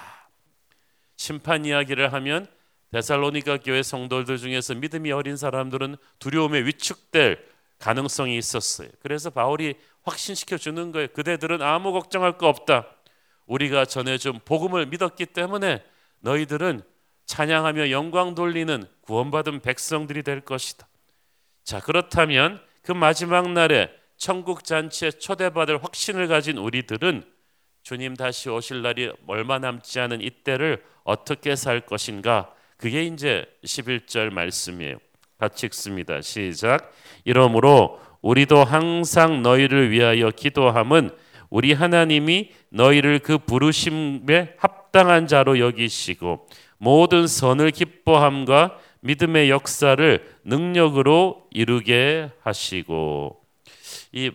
심판 1.17 1.65
이야기를 1.65 2.13
하면 2.13 2.47
데살로니가 2.93 3.59
교회 3.59 3.83
성도들 3.83 4.38
중에서 4.38 4.75
믿음이 4.75 5.12
어린 5.12 5.37
사람들은 5.37 5.97
두려움에 6.19 6.61
위축될 6.61 7.45
가능성이 7.78 8.38
있었어요. 8.38 8.88
그래서 9.00 9.31
바울이 9.31 9.75
확신시켜 10.02 10.57
주는 10.57 10.93
거예요. 10.93 11.09
그대들은 11.09 11.62
아무 11.62 11.93
걱정할 11.93 12.38
거 12.38 12.49
없다. 12.49 12.87
우리가 13.47 13.85
전해준 13.85 14.40
복음을 14.45 14.87
믿었기 14.87 15.26
때문에 15.26 15.85
너희들은 16.21 16.83
찬양하며 17.26 17.90
영광 17.90 18.35
돌리는 18.35 18.85
구원받은 19.02 19.61
백성들이 19.61 20.23
될 20.23 20.40
것이다. 20.40 20.87
자, 21.64 21.81
그렇다면 21.81 22.62
그 22.83 22.93
마지막 22.93 23.50
날에 23.50 23.90
천국 24.16 24.64
잔치에 24.64 25.11
초대받을 25.11 25.83
확신을 25.83 26.28
가진 26.28 26.57
우리들은 26.57 27.25
주님 27.83 28.14
다시 28.14 28.49
오실 28.49 28.83
날이 28.83 29.12
얼마 29.26 29.59
남지 29.59 30.00
않은 30.00 30.21
이때를 30.21 30.85
어떻게 31.05 31.55
살 31.55 31.81
것인가? 31.81 32.52
그게 32.76 33.04
이제 33.04 33.47
11절 33.64 34.30
말씀이에요. 34.30 34.99
같이 35.38 35.66
읽습니다. 35.66 36.21
시작. 36.21 36.92
이러므로 37.25 38.00
우리도 38.23 38.64
항상 38.64 39.42
너희를 39.42 39.90
위하여 39.90 40.30
기도함은 40.30 41.11
우리 41.50 41.73
하나님이 41.73 42.50
너희를 42.71 43.21
그 43.21 43.38
부르심에 43.38 44.54
합당한 44.59 45.26
자로 45.26 45.59
여기시고 45.59 46.47
모든 46.78 47.26
선을 47.26 47.71
기뻐함과 47.71 48.78
믿음의 49.00 49.50
역사를 49.50 50.37
능력으로 50.45 51.47
이루게 51.50 52.30
하시고 52.40 53.40
이 54.12 54.30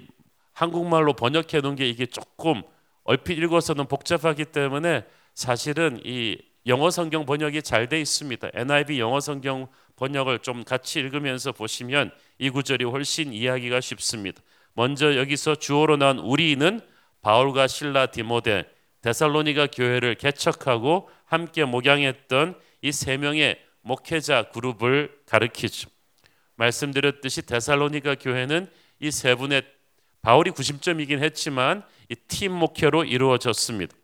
한국말로 0.53 1.13
번역해 1.13 1.59
놓은 1.61 1.75
게 1.75 1.89
이게 1.89 2.05
조금 2.05 2.61
얼핏 3.03 3.37
읽어서는 3.39 3.87
복잡하기 3.87 4.45
때문에 4.45 5.03
사실은 5.33 5.99
이 6.05 6.37
영어 6.67 6.91
성경 6.91 7.25
번역이 7.25 7.63
잘 7.63 7.87
돼 7.87 7.99
있습니다. 8.01 8.49
NIV 8.53 8.99
영어 8.99 9.19
성경 9.19 9.67
번역을 9.95 10.39
좀 10.39 10.63
같이 10.63 10.99
읽으면서 10.99 11.51
보시면 11.51 12.11
이 12.39 12.49
구절이 12.49 12.85
훨씬 12.85 13.33
이해하기가 13.33 13.81
쉽습니다. 13.81 14.41
먼저 14.73 15.15
여기서 15.17 15.55
주어로 15.55 15.97
나온 15.97 16.19
우리는 16.19 16.79
바울과 17.21 17.67
신라 17.67 18.07
디모데 18.07 18.65
데살로니가 19.01 19.67
교회를 19.67 20.15
개척하고 20.15 21.09
함께 21.25 21.65
목양했던 21.65 22.55
이 22.83 22.91
세 22.91 23.17
명의 23.17 23.59
목회자 23.81 24.49
그룹을 24.49 25.11
가리키죠. 25.27 25.89
말씀드렸듯이 26.55 27.43
데살로니가 27.45 28.15
교회는 28.15 28.67
이 28.99 29.09
세 29.11 29.33
분의 29.35 29.63
바울이 30.21 30.51
구심점이긴 30.51 31.23
했지만 31.23 31.83
이 32.09 32.15
팀 32.27 32.51
목회로 32.53 33.05
이루어졌습니다. 33.05 33.95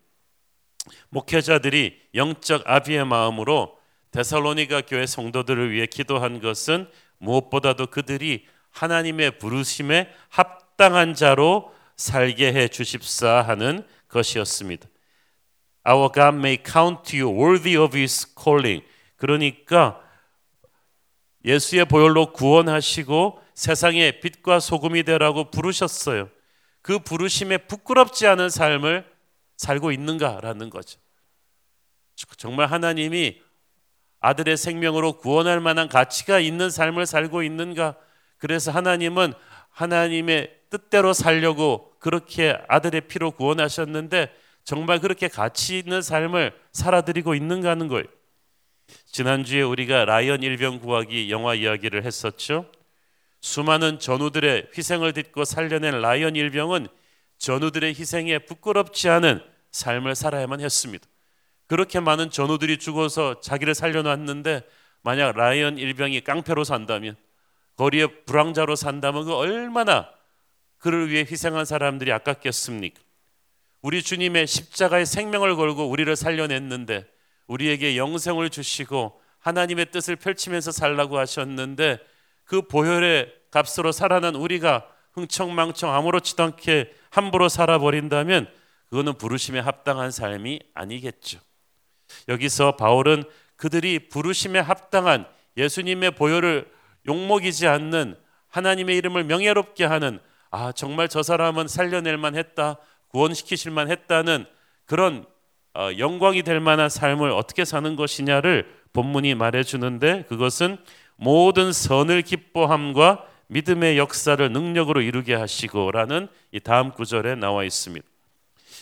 목회자들이 1.10 2.00
영적 2.16 2.64
아비의 2.66 3.06
마음으로 3.06 3.78
데살로니가 4.12 4.82
교회 4.82 5.06
성도들을 5.06 5.72
위해 5.72 5.86
기도한 5.86 6.40
것은 6.40 6.90
무엇보다도 7.20 7.88
그들이 7.88 8.46
하나님의 8.72 9.40
부르심에 9.40 10.10
합당한 10.30 11.14
자로 11.14 11.74
살게 11.96 12.54
해 12.54 12.68
주십사 12.68 13.42
하는 13.42 13.86
것이었습니다. 14.08 14.88
Our 15.88 16.10
God 16.14 16.38
may 16.38 16.58
count 16.64 17.18
you 17.18 17.34
worthy 17.34 17.76
of 17.82 17.98
His 17.98 18.34
calling. 18.40 18.86
그러니까 19.16 20.00
예수의 21.44 21.86
보혈로 21.86 22.34
구원하시고 22.34 23.42
세상의 23.54 24.20
빛과 24.20 24.60
소금이 24.60 25.04
되라고 25.04 25.50
부르셨어요. 25.50 26.30
그 26.82 27.00
부르심에 27.00 27.58
부끄럽지 27.58 28.28
않은 28.28 28.50
삶을 28.50 29.06
살고 29.58 29.92
있는가라는 29.92 30.70
거죠. 30.70 31.00
정말 32.38 32.68
하나님이 32.68 33.42
아들의 34.20 34.58
생명으로 34.58 35.20
구원할 35.20 35.60
만한 35.60 35.88
가치가 35.88 36.40
있는 36.40 36.70
삶을 36.70 37.06
살고 37.06 37.44
있는가? 37.44 37.96
그래서 38.38 38.72
하나님은 38.72 39.34
하나님의 39.70 40.54
뜻대로 40.70 41.14
살려고 41.14 41.94
그렇게 42.00 42.58
아들의 42.68 43.02
피로 43.02 43.32
구원하셨는데 43.32 44.34
정말 44.64 45.00
그렇게 45.00 45.28
가치 45.28 45.80
있는 45.80 46.02
삶을 46.02 46.54
살아드리고 46.74 47.36
있는가 47.36 47.70
하는 47.70 47.88
거예요. 47.88 48.06
지난주에 49.06 49.62
우리가 49.62 50.06
라이언 50.06 50.44
일병 50.44 50.80
구하기 50.80 51.32
영화 51.32 51.54
이야기를 51.54 52.04
했었죠. 52.04 52.70
수많은 53.42 54.00
전우들의 54.00 54.72
희생을 54.78 55.14
딛고 55.14 55.46
살려낸 55.46 56.02
라이언 56.02 56.36
일병은 56.36 56.88
전우들의 57.38 57.96
희생에 57.96 58.40
부끄럽지 58.40 59.10
않은 59.10 59.42
삶을 59.72 60.16
살아야만 60.16 60.62
했습니다. 60.62 61.08
그렇게 61.68 62.00
많은 62.00 62.30
전우들이 62.30 62.78
죽어서 62.78 63.42
자기를 63.42 63.76
살려놨는데 63.76 64.62
만약 65.02 65.36
라이언 65.36 65.78
일병이 65.78 66.22
깡패로 66.22 66.64
산다면 66.64 67.16
거리에 67.76 68.08
불황자로 68.26 68.76
산다면 68.76 69.26
그 69.26 69.34
얼마나 69.36 70.10
그를 70.78 71.10
위해 71.10 71.22
희생한 71.22 71.66
사람들이 71.66 72.12
아깝겠습니까? 72.12 73.02
우리 73.82 74.02
주님의 74.02 74.48
십자가의 74.48 75.06
생명을 75.06 75.56
걸고 75.56 75.88
우리를 75.90 76.14
살려냈는데 76.16 77.06
우리에게 77.48 77.98
영생을 77.98 78.50
주시고 78.50 79.22
하나님의 79.40 79.92
뜻을 79.92 80.16
펼치면서 80.16 80.72
살라고 80.72 81.18
하셨는데 81.20 82.00
그 82.44 82.64
보혈의 82.64 83.34
값으로 83.52 83.92
살아난 83.92 84.36
우리가 84.36 84.86
흥청망청 85.18 85.94
아무렇지도 85.94 86.44
않게 86.44 86.92
함부로 87.10 87.50
살아버린다면 87.50 88.48
그거는 88.90 89.16
부르심에 89.16 89.60
합당한 89.60 90.12
삶이 90.12 90.60
아니겠죠. 90.76 91.40
여기서 92.30 92.78
바울은 92.78 93.24
그들이 93.56 94.10
부르심에 94.10 94.60
합당한 94.60 95.26
예수님의 95.58 96.12
보혈을 96.12 96.72
욕먹이지 97.08 97.68
않는 97.68 98.16
하나님의 98.50 98.96
이름을 98.98 99.24
명예롭게 99.24 99.84
하는 99.86 100.20
아 100.52 100.72
정말 100.72 101.10
저 101.10 101.24
사람은 101.24 101.68
살려낼 101.68 102.18
만했다 102.18 102.78
구원시키실 103.10 103.72
만했다는 103.72 104.46
그런 104.86 105.26
어, 105.74 105.90
영광이 105.98 106.44
될 106.44 106.60
만한 106.60 106.90
삶을 106.90 107.32
어떻게 107.32 107.66
사는 107.66 107.96
것이냐를 107.96 108.72
본문이 108.94 109.36
말해주는데 109.36 110.26
그것은 110.30 110.78
모든 111.16 111.74
선을 111.74 112.22
기뻐함과 112.22 113.27
믿음의 113.48 113.98
역사를 113.98 114.52
능력으로 114.52 115.02
이루게 115.02 115.34
하시고라는 115.34 116.28
이 116.52 116.60
다음 116.60 116.92
구절에 116.92 117.36
나와 117.36 117.64
있습니다. 117.64 118.06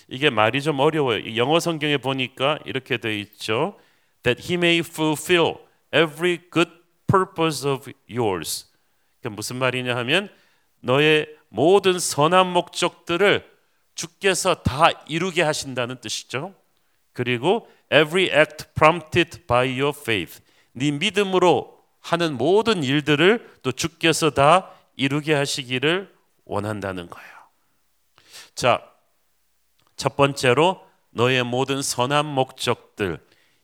이게 0.08 0.30
말이 0.30 0.62
좀 0.62 0.80
어려워요. 0.80 1.36
영어 1.36 1.60
성경에 1.60 1.97
보니까 1.97 2.60
이렇게 2.65 2.97
돼 2.97 3.19
있죠. 3.19 3.78
That 4.23 4.41
he 4.43 4.56
may 4.56 4.80
fulfill 4.80 5.56
every 5.93 6.39
good 6.51 6.71
purpose 7.08 7.67
of 7.67 7.91
yours. 8.10 8.67
그 9.21 9.28
무슨 9.30 9.58
말이냐 9.58 9.95
하면 9.97 10.30
너의 10.82 11.28
모든 11.49 11.99
선한 11.99 12.51
목적들을 12.51 13.49
주께서 13.95 14.56
다 14.56 14.89
이루게 15.08 15.41
하신다는 15.41 16.01
뜻이죠. 16.01 16.54
그리고 17.13 17.67
every 17.91 18.25
act 18.25 18.65
prompted 18.75 19.45
by 19.47 19.67
your 19.80 19.97
faith. 19.97 20.41
네 20.73 20.91
믿음으로 20.91 21.74
하는 22.05 22.37
모든 22.37 22.83
일들을 22.83 23.59
또 23.63 23.71
주께서 23.71 24.29
다 24.29 24.69
이루게 24.95 25.33
하시기를 25.33 26.13
원한다는 26.45 27.09
거예요. 27.09 27.29
자, 28.53 28.87
첫 29.95 30.15
번째로 30.15 30.85
너의 31.09 31.43
모든 31.43 31.81
선한 31.81 32.27
목적들 32.27 33.17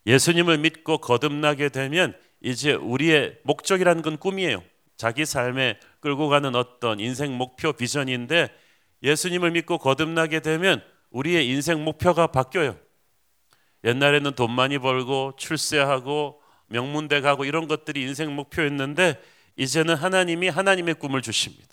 예수님을 0.08 0.58
믿고 0.58 0.97
거듭나게 0.97 1.69
되면 1.69 2.17
이제 2.41 2.73
우리의 2.73 3.38
목적이라는 3.43 4.01
건 4.01 4.17
꿈이에요. 4.17 4.63
자기 4.97 5.23
삶에 5.23 5.80
끌고 5.99 6.27
가는 6.27 6.56
어떤 6.56 6.99
인생 6.99 7.38
목표 7.38 7.73
비전인데 7.73 8.49
예수님을 9.04 9.51
믿고 9.51 9.77
거듭나게 9.77 10.39
되면 10.39 10.82
우리의 11.12 11.47
인생 11.47 11.84
목표가 11.84 12.25
바뀌어요. 12.25 12.75
옛날에는 13.84 14.32
돈 14.32 14.49
많이 14.51 14.80
벌고 14.80 15.34
출세하고 15.38 16.40
명문대 16.71 17.21
가고 17.21 17.45
이런 17.45 17.67
것들이 17.67 18.01
인생 18.01 18.34
목표였는데 18.34 19.21
이제는 19.57 19.95
하나님이 19.95 20.49
하나님의 20.49 20.95
꿈을 20.95 21.21
주십니다. 21.21 21.67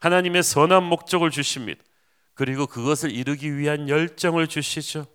하나님의 0.00 0.42
선한 0.42 0.82
목적을 0.82 1.30
주십니다. 1.30 1.82
그리고 2.34 2.66
그것을 2.66 3.12
이루기 3.12 3.56
위한 3.56 3.88
열정을 3.88 4.48
주시죠. 4.48 5.06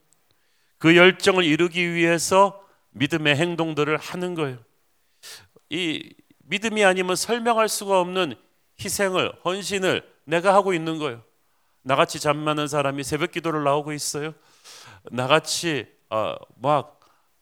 그 0.77 0.95
열정을 0.95 1.43
이루기 1.43 1.93
위해서 1.93 2.63
믿음의 2.91 3.35
행동들을 3.35 3.97
하는 3.97 4.33
거예요. 4.33 4.57
이 5.69 6.13
믿음이 6.45 6.85
아니면 6.85 7.15
설명할 7.15 7.67
수가 7.67 7.99
없는 7.99 8.35
희생을 8.79 9.33
헌신을 9.43 10.07
내가 10.23 10.53
하고 10.53 10.73
있는 10.73 10.97
거예요. 10.99 11.21
나같이 11.81 12.19
잠 12.19 12.37
많은 12.37 12.67
사람이 12.67 13.03
새벽 13.03 13.31
기도를 13.31 13.63
나오고 13.63 13.91
있어요. 13.91 14.33
나같이 15.11 15.85
어, 16.09 16.35
막 16.55 16.96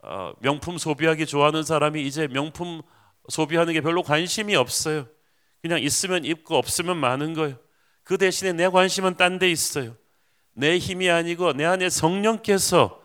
어, 0.08 0.34
명품 0.40 0.78
소비하기 0.78 1.26
좋아하는 1.26 1.64
사람이 1.64 2.06
이제 2.06 2.28
명품 2.28 2.84
소비하는 3.28 3.74
게 3.74 3.82
별로 3.82 4.04
관심이 4.04 4.56
없어요. 4.56 5.08
그냥 5.62 5.82
있으면 5.82 6.26
입고 6.26 6.56
없으면 6.56 6.98
많은 6.98 7.34
거예요. 7.34 7.58
그 8.04 8.20
대신에 8.20 8.54
내 8.54 8.68
관심은 8.68 9.18
딴 9.18 9.40
데 9.40 9.50
있어요. 9.50 9.98
내 10.54 10.78
힘이 10.78 11.10
아니고 11.10 11.54
내 11.54 11.66
안에 11.66 11.90
성령께서 11.90 13.02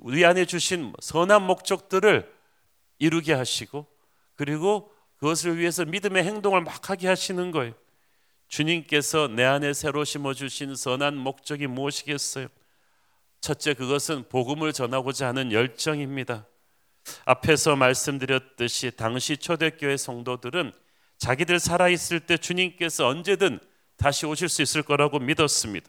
우리 0.00 0.24
안에 0.24 0.46
주신 0.46 0.92
선한 1.00 1.42
목적들을 1.44 2.28
이루게 2.98 3.32
하시고 3.32 3.86
그리고 4.34 4.92
그것을 5.18 5.58
위해서 5.58 5.84
믿음의 5.84 6.24
행동을 6.24 6.62
막 6.62 6.90
하게 6.90 7.06
하시는 7.06 7.52
거예요. 7.52 7.72
주님께서 8.48 9.28
내 9.28 9.44
안에 9.44 9.72
새로 9.74 10.02
심어 10.02 10.34
주신 10.34 10.74
선한 10.74 11.16
목적이 11.16 11.68
무엇이겠어요? 11.68 12.48
첫째 13.40 13.74
그것은 13.74 14.28
복음을 14.28 14.72
전하고자 14.72 15.28
하는 15.28 15.52
열정입니다. 15.52 16.46
앞에서 17.24 17.76
말씀드렸듯이 17.76 18.92
당시 18.92 19.36
초대교회 19.36 19.96
성도들은 19.96 20.72
자기들 21.18 21.58
살아 21.58 21.88
있을 21.88 22.20
때 22.20 22.36
주님께서 22.36 23.06
언제든 23.06 23.60
다시 23.96 24.26
오실 24.26 24.48
수 24.48 24.62
있을 24.62 24.82
거라고 24.82 25.18
믿었습니다. 25.18 25.88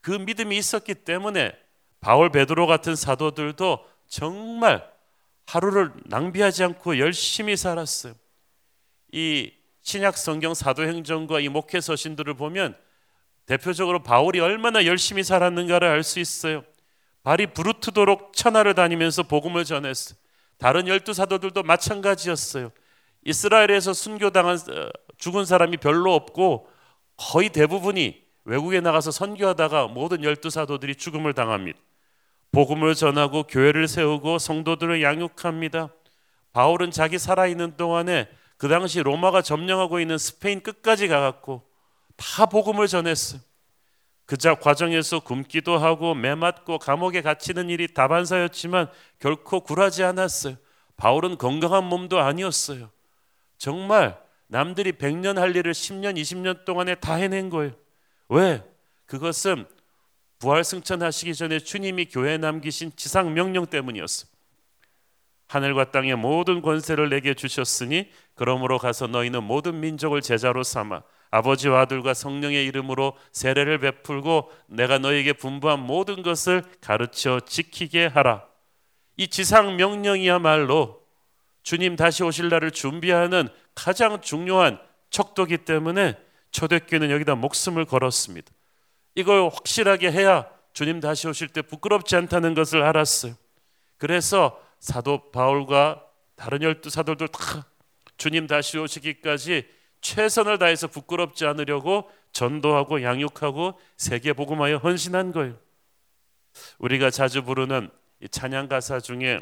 그 0.00 0.10
믿음이 0.12 0.56
있었기 0.56 0.94
때문에 0.94 1.52
바울 2.00 2.30
베드로 2.30 2.66
같은 2.66 2.94
사도들도 2.94 3.84
정말 4.06 4.88
하루를 5.46 5.92
낭비하지 6.04 6.64
않고 6.64 6.98
열심히 6.98 7.56
살았어요. 7.56 8.14
이 9.12 9.52
신약 9.82 10.16
성경 10.16 10.54
사도행전과 10.54 11.40
이 11.40 11.48
목회 11.48 11.80
서신들을 11.80 12.34
보면 12.34 12.76
대표적으로 13.46 14.02
바울이 14.02 14.40
얼마나 14.40 14.84
열심히 14.84 15.22
살았는가를 15.22 15.88
알 15.88 16.02
수 16.02 16.18
있어요. 16.20 16.64
발이 17.22 17.48
부르트도록 17.48 18.32
천하를 18.34 18.74
다니면서 18.74 19.24
복음을 19.24 19.64
전했어요. 19.64 20.16
다른 20.58 20.86
열두 20.86 21.12
사도들도 21.12 21.62
마찬가지였어요. 21.62 22.70
이스라엘에서 23.24 23.92
순교당한 23.92 24.56
어, 24.56 24.88
죽은 25.18 25.44
사람이 25.44 25.78
별로 25.78 26.14
없고 26.14 26.68
거의 27.16 27.50
대부분이 27.50 28.22
외국에 28.44 28.80
나가서 28.80 29.10
선교하다가 29.10 29.88
모든 29.88 30.22
열두 30.22 30.50
사도들이 30.50 30.94
죽음을 30.94 31.32
당합니다. 31.32 31.78
복음을 32.52 32.94
전하고 32.94 33.42
교회를 33.44 33.88
세우고 33.88 34.38
성도들을 34.38 35.02
양육합니다. 35.02 35.88
바울은 36.52 36.90
자기 36.92 37.18
살아 37.18 37.46
있는 37.48 37.76
동안에 37.76 38.28
그 38.56 38.68
당시 38.68 39.02
로마가 39.02 39.42
점령하고 39.42 39.98
있는 40.00 40.16
스페인 40.16 40.62
끝까지 40.62 41.08
가갖고 41.08 41.65
다 42.16 42.46
복음을 42.46 42.88
전했어요. 42.88 43.40
그 44.24 44.36
과정에서 44.36 45.20
굶기도 45.20 45.78
하고 45.78 46.14
매맞고 46.14 46.78
감옥에 46.78 47.22
갇히는 47.22 47.70
일이 47.70 47.94
다반사였지만 47.94 48.90
결코 49.20 49.60
굴하지 49.60 50.02
않았어요. 50.02 50.56
바울은 50.96 51.38
건강한 51.38 51.84
몸도 51.84 52.18
아니었어요. 52.18 52.90
정말 53.58 54.20
남들이 54.48 54.92
100년 54.92 55.36
할 55.36 55.54
일을 55.54 55.72
10년, 55.72 56.16
20년 56.16 56.64
동안에 56.64 56.96
다 56.96 57.14
해낸 57.14 57.50
거예요. 57.50 57.72
왜? 58.28 58.62
그것은 59.06 59.66
부활 60.38 60.64
승천하시기 60.64 61.34
전에 61.34 61.60
주님이 61.60 62.06
교회에 62.06 62.38
남기신 62.38 62.92
지상 62.96 63.32
명령 63.32 63.66
때문이었어. 63.66 64.26
하늘과 65.48 65.92
땅의 65.92 66.16
모든 66.16 66.60
권세를 66.60 67.08
내게 67.08 67.34
주셨으니 67.34 68.10
그러므로 68.34 68.78
가서 68.78 69.06
너희는 69.06 69.44
모든 69.44 69.80
민족을 69.80 70.20
제자로 70.20 70.64
삼아 70.64 71.02
아버지와 71.30 71.82
아들과 71.82 72.14
성령의 72.14 72.64
이름으로 72.66 73.16
세례를 73.32 73.78
베풀고 73.78 74.50
내가 74.68 74.98
너에게 74.98 75.32
분부한 75.32 75.80
모든 75.80 76.22
것을 76.22 76.62
가르쳐 76.80 77.40
지키게 77.40 78.06
하라. 78.06 78.44
이 79.16 79.28
지상 79.28 79.76
명령이야말로 79.76 81.02
주님 81.62 81.96
다시 81.96 82.22
오실 82.22 82.48
날을 82.48 82.70
준비하는 82.70 83.48
가장 83.74 84.20
중요한 84.20 84.78
척도기 85.10 85.58
때문에 85.58 86.16
초대교회는 86.50 87.10
여기다 87.10 87.34
목숨을 87.34 87.84
걸었습니다. 87.84 88.50
이걸 89.14 89.48
확실하게 89.48 90.12
해야 90.12 90.48
주님 90.72 91.00
다시 91.00 91.26
오실 91.26 91.48
때 91.48 91.62
부끄럽지 91.62 92.16
않다는 92.16 92.54
것을 92.54 92.82
알았어요. 92.82 93.34
그래서 93.98 94.60
사도 94.78 95.30
바울과 95.30 96.04
다른 96.36 96.62
열두 96.62 96.90
사도들 96.90 97.28
다 97.28 97.66
주님 98.16 98.46
다시 98.46 98.78
오시기까지 98.78 99.66
최선을 100.06 100.58
다해서 100.58 100.86
부끄럽지 100.86 101.46
않으려고 101.46 102.08
전도하고 102.30 103.02
양육하고 103.02 103.78
세계 103.96 104.32
복음하여 104.32 104.76
헌신한 104.76 105.32
거예요. 105.32 105.58
우리가 106.78 107.10
자주 107.10 107.42
부르는 107.42 107.90
찬양 108.30 108.68
가사 108.68 109.00
중에 109.00 109.40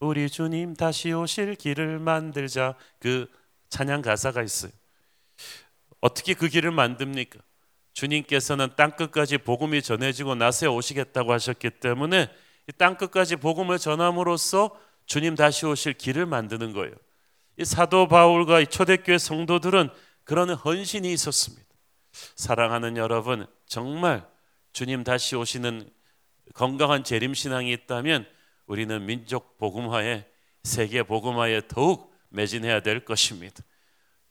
우리 0.00 0.28
주님 0.28 0.74
다시 0.74 1.12
오실 1.12 1.54
길을 1.54 2.00
만들자 2.00 2.74
그 2.98 3.30
찬양 3.68 4.02
가사가 4.02 4.42
있어요. 4.42 4.72
어떻게 6.00 6.34
그 6.34 6.48
길을 6.48 6.72
만듭니까? 6.72 7.38
주님께서는 7.92 8.70
땅 8.76 8.90
끝까지 8.90 9.38
복음이 9.38 9.82
전해지고 9.82 10.34
나서 10.34 10.68
오시겠다고 10.72 11.32
하셨기 11.32 11.70
때문에 11.70 12.28
땅 12.76 12.96
끝까지 12.96 13.36
복음을 13.36 13.78
전함으로써 13.78 14.76
주님 15.06 15.36
다시 15.36 15.64
오실 15.64 15.92
길을 15.92 16.26
만드는 16.26 16.72
거예요. 16.72 16.94
이 17.58 17.64
사도 17.64 18.08
바울과 18.08 18.60
이 18.60 18.66
초대교회 18.66 19.18
성도들은 19.18 19.90
그런 20.24 20.50
헌신이 20.50 21.12
있었습니다. 21.12 21.66
사랑하는 22.36 22.96
여러분, 22.96 23.46
정말 23.66 24.26
주님 24.72 25.04
다시 25.04 25.36
오시는 25.36 25.88
건강한 26.54 27.04
재림 27.04 27.34
신앙이 27.34 27.72
있다면 27.72 28.26
우리는 28.66 29.04
민족 29.04 29.58
복음화에 29.58 30.26
세계 30.62 31.02
복음화에 31.02 31.62
더욱 31.68 32.12
매진해야 32.30 32.80
될 32.80 33.04
것입니다. 33.04 33.62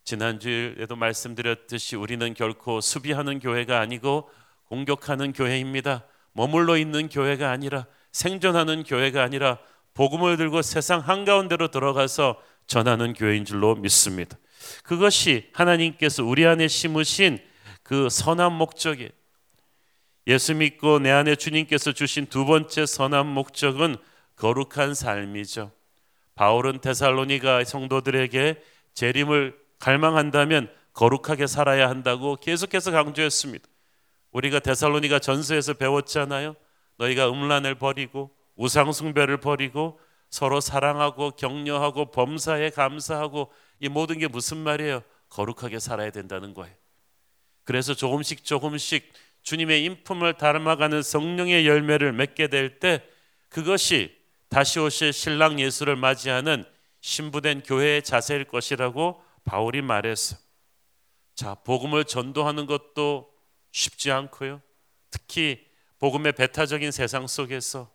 지난주에도 0.03 0.95
말씀드렸듯이 0.95 1.95
우리는 1.95 2.33
결코 2.33 2.81
수비하는 2.81 3.39
교회가 3.39 3.79
아니고 3.79 4.29
공격하는 4.65 5.33
교회입니다. 5.33 6.05
머물러 6.33 6.77
있는 6.77 7.09
교회가 7.09 7.51
아니라 7.51 7.85
생존하는 8.11 8.83
교회가 8.83 9.21
아니라 9.21 9.59
복음을 9.93 10.37
들고 10.37 10.61
세상 10.61 11.01
한가운데로 11.01 11.69
들어가서 11.69 12.41
전하는 12.67 13.13
교회인 13.13 13.45
줄로 13.45 13.75
믿습니다. 13.75 14.37
그것이 14.83 15.49
하나님께서 15.53 16.23
우리 16.23 16.45
안에 16.45 16.67
심으신 16.67 17.39
그 17.83 18.09
선한 18.09 18.53
목적이 18.53 19.09
예수 20.27 20.53
믿고 20.53 20.99
내 20.99 21.09
안에 21.11 21.35
주님께서 21.35 21.93
주신 21.93 22.27
두 22.27 22.45
번째 22.45 22.85
선한 22.85 23.27
목적은 23.27 23.97
거룩한 24.35 24.93
삶이죠. 24.93 25.71
바울은 26.35 26.79
데살로니가 26.81 27.63
성도들에게 27.63 28.61
재림을 28.93 29.57
갈망한다면 29.79 30.71
거룩하게 30.93 31.47
살아야 31.47 31.89
한다고 31.89 32.35
계속해서 32.35 32.91
강조했습니다. 32.91 33.67
우리가 34.31 34.59
데살로니가 34.59 35.19
전서에서 35.19 35.73
배웠잖아요. 35.73 36.55
너희가 36.97 37.29
음란을 37.29 37.75
버리고 37.75 38.31
우상 38.55 38.91
숭배를 38.91 39.37
버리고 39.37 39.99
서로 40.31 40.61
사랑하고 40.61 41.31
격려하고 41.31 42.09
범사에 42.09 42.71
감사하고 42.71 43.51
이 43.79 43.89
모든 43.89 44.17
게 44.17 44.27
무슨 44.27 44.57
말이에요? 44.57 45.03
거룩하게 45.29 45.79
살아야 45.79 46.09
된다는 46.09 46.53
거예요. 46.53 46.73
그래서 47.63 47.93
조금씩 47.93 48.43
조금씩 48.43 49.13
주님의 49.43 49.83
인품을 49.85 50.37
닮아가는 50.37 51.03
성령의 51.03 51.67
열매를 51.67 52.13
맺게 52.13 52.47
될 52.47 52.79
때 52.79 53.03
그것이 53.49 54.15
다시 54.49 54.79
오실 54.79 55.13
신랑 55.13 55.59
예수를 55.59 55.95
맞이하는 55.95 56.65
신부된 57.01 57.63
교회의 57.63 58.03
자세일 58.03 58.45
것이라고 58.45 59.21
바울이 59.43 59.81
말했어. 59.81 60.37
자, 61.35 61.55
복음을 61.55 62.05
전도하는 62.05 62.65
것도 62.67 63.33
쉽지 63.71 64.11
않고요. 64.11 64.61
특히 65.09 65.65
복음의 65.99 66.33
배타적인 66.33 66.91
세상 66.91 67.27
속에서 67.27 67.91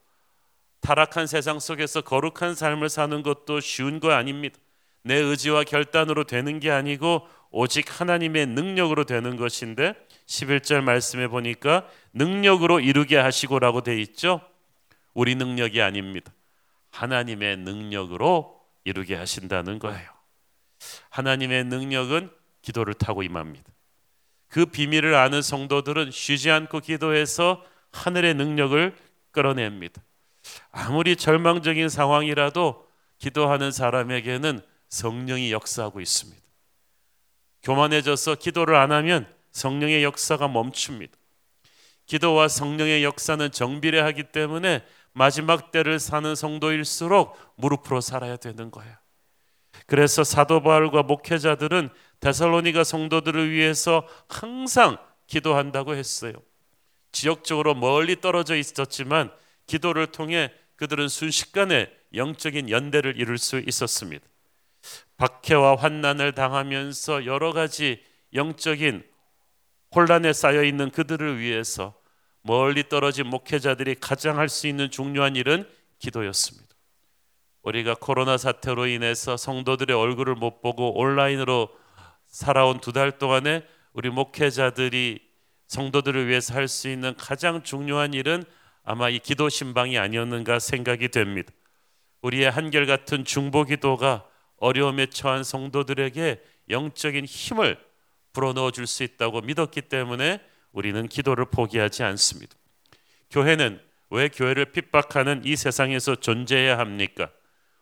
타락한 0.81 1.27
세상 1.27 1.59
속에서 1.59 2.01
거룩한 2.01 2.55
삶을 2.55 2.89
사는 2.89 3.23
것도 3.23 3.61
쉬운 3.61 4.01
거 4.01 4.13
아닙니다. 4.13 4.59
내 5.03 5.15
의지와 5.15 5.65
결단으로 5.65 6.25
되는 6.25 6.59
게 6.59 6.71
아니고 6.71 7.27
오직 7.51 8.01
하나님의 8.01 8.47
능력으로 8.47 9.05
되는 9.05 9.37
것인데 9.37 9.95
11절 10.27 10.83
말씀에 10.83 11.29
보니까 11.29 11.89
능력으로 12.13 12.81
이루게 12.81 13.17
하시고라고 13.17 13.83
돼 13.83 14.01
있죠. 14.01 14.41
우리 15.15 15.35
능력이 15.35 15.81
아닙니다. 15.81 16.33
하나님의 16.91 17.59
능력으로 17.59 18.61
이루게 18.85 19.15
하신다는 19.15 19.79
거예요. 19.79 20.09
하나님의 21.11 21.65
능력은 21.65 22.31
기도를 22.63 22.95
타고 22.95 23.23
임합니다. 23.23 23.73
그 24.49 24.67
비밀을 24.67 25.15
아는 25.15 25.43
성도들은 25.43 26.11
쉬지 26.11 26.51
않고 26.51 26.81
기도해서 26.81 27.65
하늘의 27.93 28.35
능력을 28.35 28.97
끌어냅니다. 29.31 30.03
아무리 30.71 31.17
절망적인 31.17 31.89
상황이라도 31.89 32.87
기도하는 33.19 33.71
사람에게는 33.71 34.61
성령이 34.89 35.53
역사하고 35.53 36.01
있습니다. 36.01 36.43
교만해져서 37.63 38.37
기도를 38.37 38.77
안 38.77 38.93
하면 38.93 39.27
성령의 39.51 40.05
역사가 40.05 40.49
멈춥니다. 40.49 41.17
기도와 42.07 42.47
성령의 42.47 43.03
역사는 43.03 43.51
정비례하기 43.51 44.25
때문에 44.25 44.85
마지막 45.13 45.73
때를 45.73 45.99
사는 45.99 46.35
성도일수록 46.35 47.37
무릎으로 47.57 48.01
살아야 48.01 48.37
되는 48.37 48.71
거예요. 48.71 48.95
그래서 49.87 50.25
사도 50.25 50.63
바울과 50.63 51.03
목회자들은 51.03 51.91
데살로니가 52.21 52.85
성도들을 52.85 53.51
위해서 53.51 54.07
항상 54.29 54.99
기도한다고 55.27 55.95
했어요. 55.95 56.33
지역적으로 57.13 57.75
멀리 57.75 58.21
떨어져 58.21 58.57
있었지만 58.57 59.33
기도를 59.67 60.09
통해 60.09 60.53
그들은 60.77 61.09
순식간에 61.09 61.91
영적인 62.15 62.71
연대를 62.71 63.19
이룰 63.19 63.39
수 63.39 63.59
있었습니다. 63.59 64.27
박해와 65.17 65.77
환난을 65.77 66.33
당하면서 66.33 67.27
여러 67.27 67.53
가지 67.53 68.03
영적인 68.35 69.05
혼란에 69.95 70.33
쌓여 70.33 70.63
있는 70.63 70.91
그들을 70.91 71.39
위해서 71.41 71.95
멀리 72.43 72.89
떨어진 72.89 73.27
목회자들이 73.27 73.97
가장 73.97 74.39
할 74.39 74.49
수 74.49 74.67
있는 74.69 74.91
중요한 74.91 75.35
일은 75.37 75.69
기도였습니다. 75.99 76.67
우리가 77.63 77.97
코로나 77.99 78.37
사태로 78.37 78.87
인해서 78.87 79.37
성도들의 79.37 79.97
얼굴을 79.97 80.35
못 80.37 80.61
보고 80.61 80.97
온라인으로 80.99 81.69
살아온 82.27 82.81
두 82.81 82.93
달 82.93 83.19
동안에 83.19 83.67
우리 83.93 84.11
목회자들이 84.11 85.21
성도들을 85.67 86.29
위해서 86.29 86.55
할 86.55 86.69
수 86.69 86.89
있는 86.89 87.15
가장 87.17 87.63
중요한 87.65 88.15
일은 88.15 88.45
아마 88.87 89.11
이 89.11 89.19
기도 89.19 89.49
신방이 89.49 89.99
아니었는가 89.99 90.61
생각이 90.61 91.09
됩니다. 91.09 91.53
우리의 92.23 92.49
한결같은 92.49 93.25
중보 93.25 93.65
기도가 93.65 94.25
어려움에 94.59 95.07
처한 95.07 95.43
성도들에게 95.43 96.41
영적인 96.71 97.25
힘을 97.25 97.79
불어넣어 98.33 98.71
줄 98.71 98.87
수 98.87 99.03
있다고 99.03 99.41
믿었기 99.41 99.83
때문에 99.83 100.41
우리는 100.71 101.09
기도를 101.09 101.47
포기하지 101.47 102.05
않습니다. 102.05 102.55
교회는 103.31 103.81
왜 104.11 104.29
교회를 104.29 104.67
핍박하는 104.67 105.43
이 105.45 105.57
세상에서 105.57 106.15
존재해야 106.15 106.79
합니까? 106.79 107.31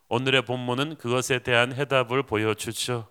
오늘의 0.08 0.42
본문은 0.42 0.96
그것에 0.96 1.40
대한 1.40 1.74
해답을 1.74 2.22
보여주죠. 2.22 3.10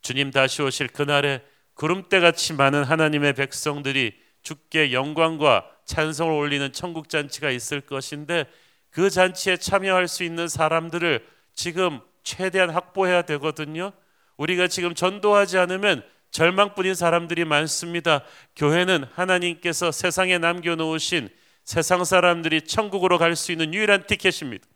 주님 0.00 0.30
다시 0.30 0.62
오실 0.62 0.88
그날에 0.88 1.42
구름대 1.74 2.20
같이 2.20 2.54
많은 2.54 2.84
하나님의 2.84 3.34
백성들이 3.34 4.14
주께 4.42 4.92
영광과 4.92 5.73
찬송을 5.84 6.32
올리는 6.32 6.72
천국 6.72 7.08
잔치가 7.08 7.50
있을 7.50 7.80
것인데 7.80 8.46
그 8.90 9.10
잔치에 9.10 9.56
참여할 9.56 10.08
수 10.08 10.24
있는 10.24 10.48
사람들을 10.48 11.26
지금 11.54 12.00
최대한 12.22 12.70
확보해야 12.70 13.22
되거든요. 13.22 13.92
우리가 14.36 14.68
지금 14.68 14.94
전도하지 14.94 15.58
않으면 15.58 16.02
절망뿐인 16.30 16.94
사람들이 16.94 17.44
많습니다. 17.44 18.22
교회는 18.56 19.04
하나님께서 19.14 19.92
세상에 19.92 20.38
남겨놓으신 20.38 21.28
세상 21.64 22.04
사람들이 22.04 22.62
천국으로 22.62 23.18
갈 23.18 23.36
수 23.36 23.52
있는 23.52 23.72
유일한 23.72 24.06
티켓입니다. 24.06 24.66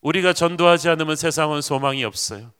우리가 0.00 0.32
전도하지 0.32 0.88
않으면 0.88 1.16
세상은 1.16 1.60
소망이 1.60 2.04
없어요. 2.04 2.52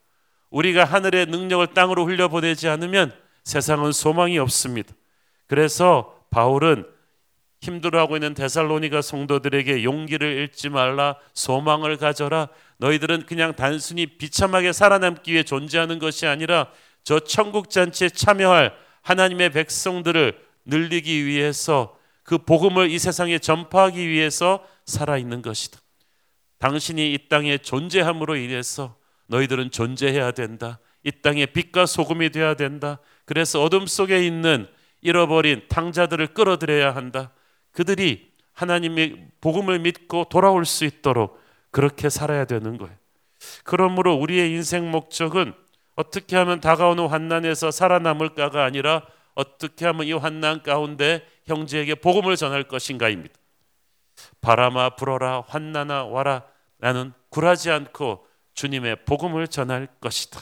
우리가 0.50 0.84
하늘의 0.84 1.26
능력을 1.26 1.66
땅으로 1.68 2.06
흘려보내지 2.06 2.68
않으면 2.68 3.12
세상은 3.44 3.92
소망이 3.92 4.38
없습니다. 4.38 4.92
그래서 5.46 6.22
바울은 6.30 6.86
힘들어하고 7.60 8.16
있는 8.16 8.34
데살로니가 8.34 9.02
성도들에게 9.02 9.82
용기를 9.84 10.28
잃지 10.28 10.68
말라 10.68 11.16
소망을 11.34 11.96
가져라 11.96 12.48
너희들은 12.78 13.26
그냥 13.26 13.54
단순히 13.56 14.06
비참하게 14.06 14.72
살아남기 14.72 15.32
위해 15.32 15.42
존재하는 15.42 15.98
것이 15.98 16.26
아니라 16.26 16.70
저 17.02 17.18
천국 17.20 17.70
잔치에 17.70 18.10
참여할 18.10 18.74
하나님의 19.02 19.50
백성들을 19.50 20.38
늘리기 20.66 21.24
위해서 21.26 21.98
그 22.22 22.38
복음을 22.38 22.90
이 22.90 22.98
세상에 22.98 23.38
전파하기 23.38 24.06
위해서 24.06 24.64
살아 24.84 25.16
있는 25.16 25.40
것이다. 25.40 25.80
당신이 26.58 27.14
이 27.14 27.28
땅에 27.28 27.56
존재함으로 27.56 28.36
인해서 28.36 28.96
너희들은 29.28 29.70
존재해야 29.70 30.32
된다. 30.32 30.78
이 31.04 31.10
땅에 31.22 31.46
빛과 31.46 31.86
소금이 31.86 32.30
되어야 32.30 32.54
된다. 32.54 32.98
그래서 33.24 33.62
어둠 33.62 33.86
속에 33.86 34.26
있는 34.26 34.68
잃어버린 35.00 35.62
탕자들을 35.68 36.28
끌어들여야 36.34 36.94
한다. 36.94 37.32
그들이 37.78 38.32
하나님의 38.54 39.28
복음을 39.40 39.78
믿고 39.78 40.24
돌아올 40.24 40.64
수 40.66 40.84
있도록 40.84 41.40
그렇게 41.70 42.08
살아야 42.08 42.44
되는 42.44 42.76
거예요. 42.76 42.92
그러므로 43.62 44.16
우리의 44.16 44.50
인생 44.50 44.90
목적은 44.90 45.54
어떻게 45.94 46.34
하면 46.34 46.58
다가오는 46.58 47.06
환난에서 47.06 47.70
살아남을까가 47.70 48.64
아니라 48.64 49.06
어떻게 49.34 49.86
하면 49.86 50.08
이 50.08 50.12
환난 50.12 50.64
가운데 50.64 51.24
형제에게 51.44 51.94
복음을 51.94 52.34
전할 52.34 52.64
것인가입니다. 52.64 53.36
바람아 54.40 54.96
불어라 54.96 55.44
환난아 55.46 56.06
와라 56.06 56.46
나는 56.78 57.12
굴하지 57.28 57.70
않고 57.70 58.26
주님의 58.54 59.04
복음을 59.04 59.46
전할 59.46 59.86
것이다. 60.00 60.40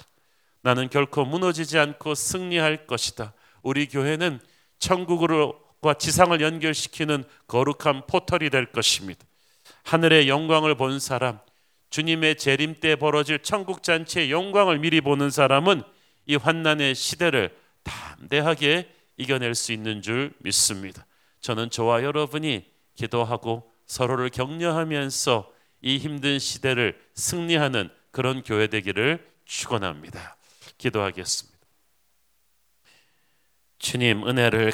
나는 0.62 0.88
결코 0.88 1.27
무너지지 1.27 1.79
않고 1.79 2.14
승리할 2.14 2.87
것이다. 2.87 3.35
우리 3.62 3.88
교회는 3.88 4.40
천국으로 4.79 5.65
과 5.87 5.94
지상을 5.94 6.40
연결시키는 6.40 7.22
거룩한 7.46 8.09
포털이 8.09 8.51
될 8.51 8.66
것입니다. 8.72 9.25
하늘의 9.85 10.29
영광을 10.29 10.75
본 10.75 10.99
사람, 10.99 11.38
주님의 11.90 12.38
재림 12.38 12.81
때 12.81 12.96
벌어질 12.96 13.38
천국 13.38 13.85
잔치의 13.85 14.33
영광을 14.33 14.81
미리 14.81 15.01
보는 15.01 15.31
사람은 15.31 15.83
이 16.27 16.35
환난의 16.35 16.96
시대를 16.96 17.57
담대하게 17.85 18.92
이겨낼 19.16 19.55
수 19.55 19.72
있는 19.72 20.03
줄 20.03 20.33
믿습니다. 20.38 21.07
저는 21.40 21.70
저와 21.70 22.03
여러분이 22.03 22.66
기도하고 22.96 23.70
서로를 23.87 24.31
격려하면서 24.31 25.53
이 25.83 25.99
힘든 25.99 26.40
시대를 26.40 27.01
승리하는 27.14 27.90
그런 28.11 28.42
교회 28.42 28.66
되기를 28.66 29.25
축원합니다. 29.44 30.37
기도하겠습니다. 30.79 31.57
주님 33.79 34.27
은혜를 34.27 34.72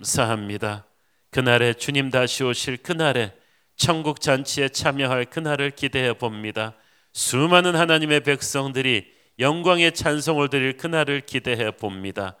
감사합니다. 0.00 0.86
그날에 1.30 1.74
주님 1.74 2.10
다시 2.10 2.42
오실 2.42 2.78
그날에 2.78 3.34
천국 3.76 4.20
잔치에 4.20 4.70
참여할 4.70 5.26
그날을 5.26 5.70
기대해 5.70 6.14
봅니다. 6.14 6.74
수많은 7.12 7.76
하나님의 7.76 8.20
백성들이 8.20 9.12
영광의 9.38 9.92
찬송을 9.92 10.48
드릴 10.48 10.76
그날을 10.76 11.20
기대해 11.20 11.70
봅니다. 11.70 12.36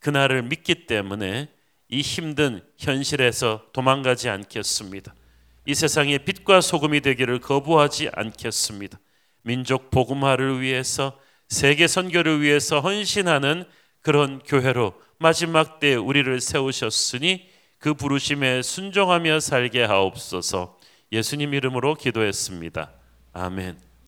그날을 0.00 0.42
믿기 0.42 0.86
때문에 0.86 1.48
이 1.88 2.00
힘든 2.00 2.60
현실에서 2.78 3.66
도망가지 3.72 4.28
않겠습니다. 4.28 5.14
이 5.66 5.74
세상의 5.74 6.20
빛과 6.20 6.60
소금이 6.60 7.00
되기를 7.00 7.38
거부하지 7.38 8.10
않겠습니다. 8.12 8.98
민족 9.42 9.90
복음화를 9.90 10.60
위해서 10.60 11.18
세계 11.48 11.86
선교를 11.86 12.42
위해서 12.42 12.80
헌신하는 12.80 13.64
그런 14.00 14.40
교회로 14.40 14.94
마지막 15.18 15.80
때 15.80 15.94
우리를 15.94 16.40
세우셨으니 16.40 17.48
그 17.78 17.94
부르심에 17.94 18.62
순종하며 18.62 19.40
살게 19.40 19.84
하옵소서. 19.84 20.78
예수님 21.12 21.54
이름으로 21.54 21.94
기도했습니다. 21.94 22.92
아멘. 23.32 23.93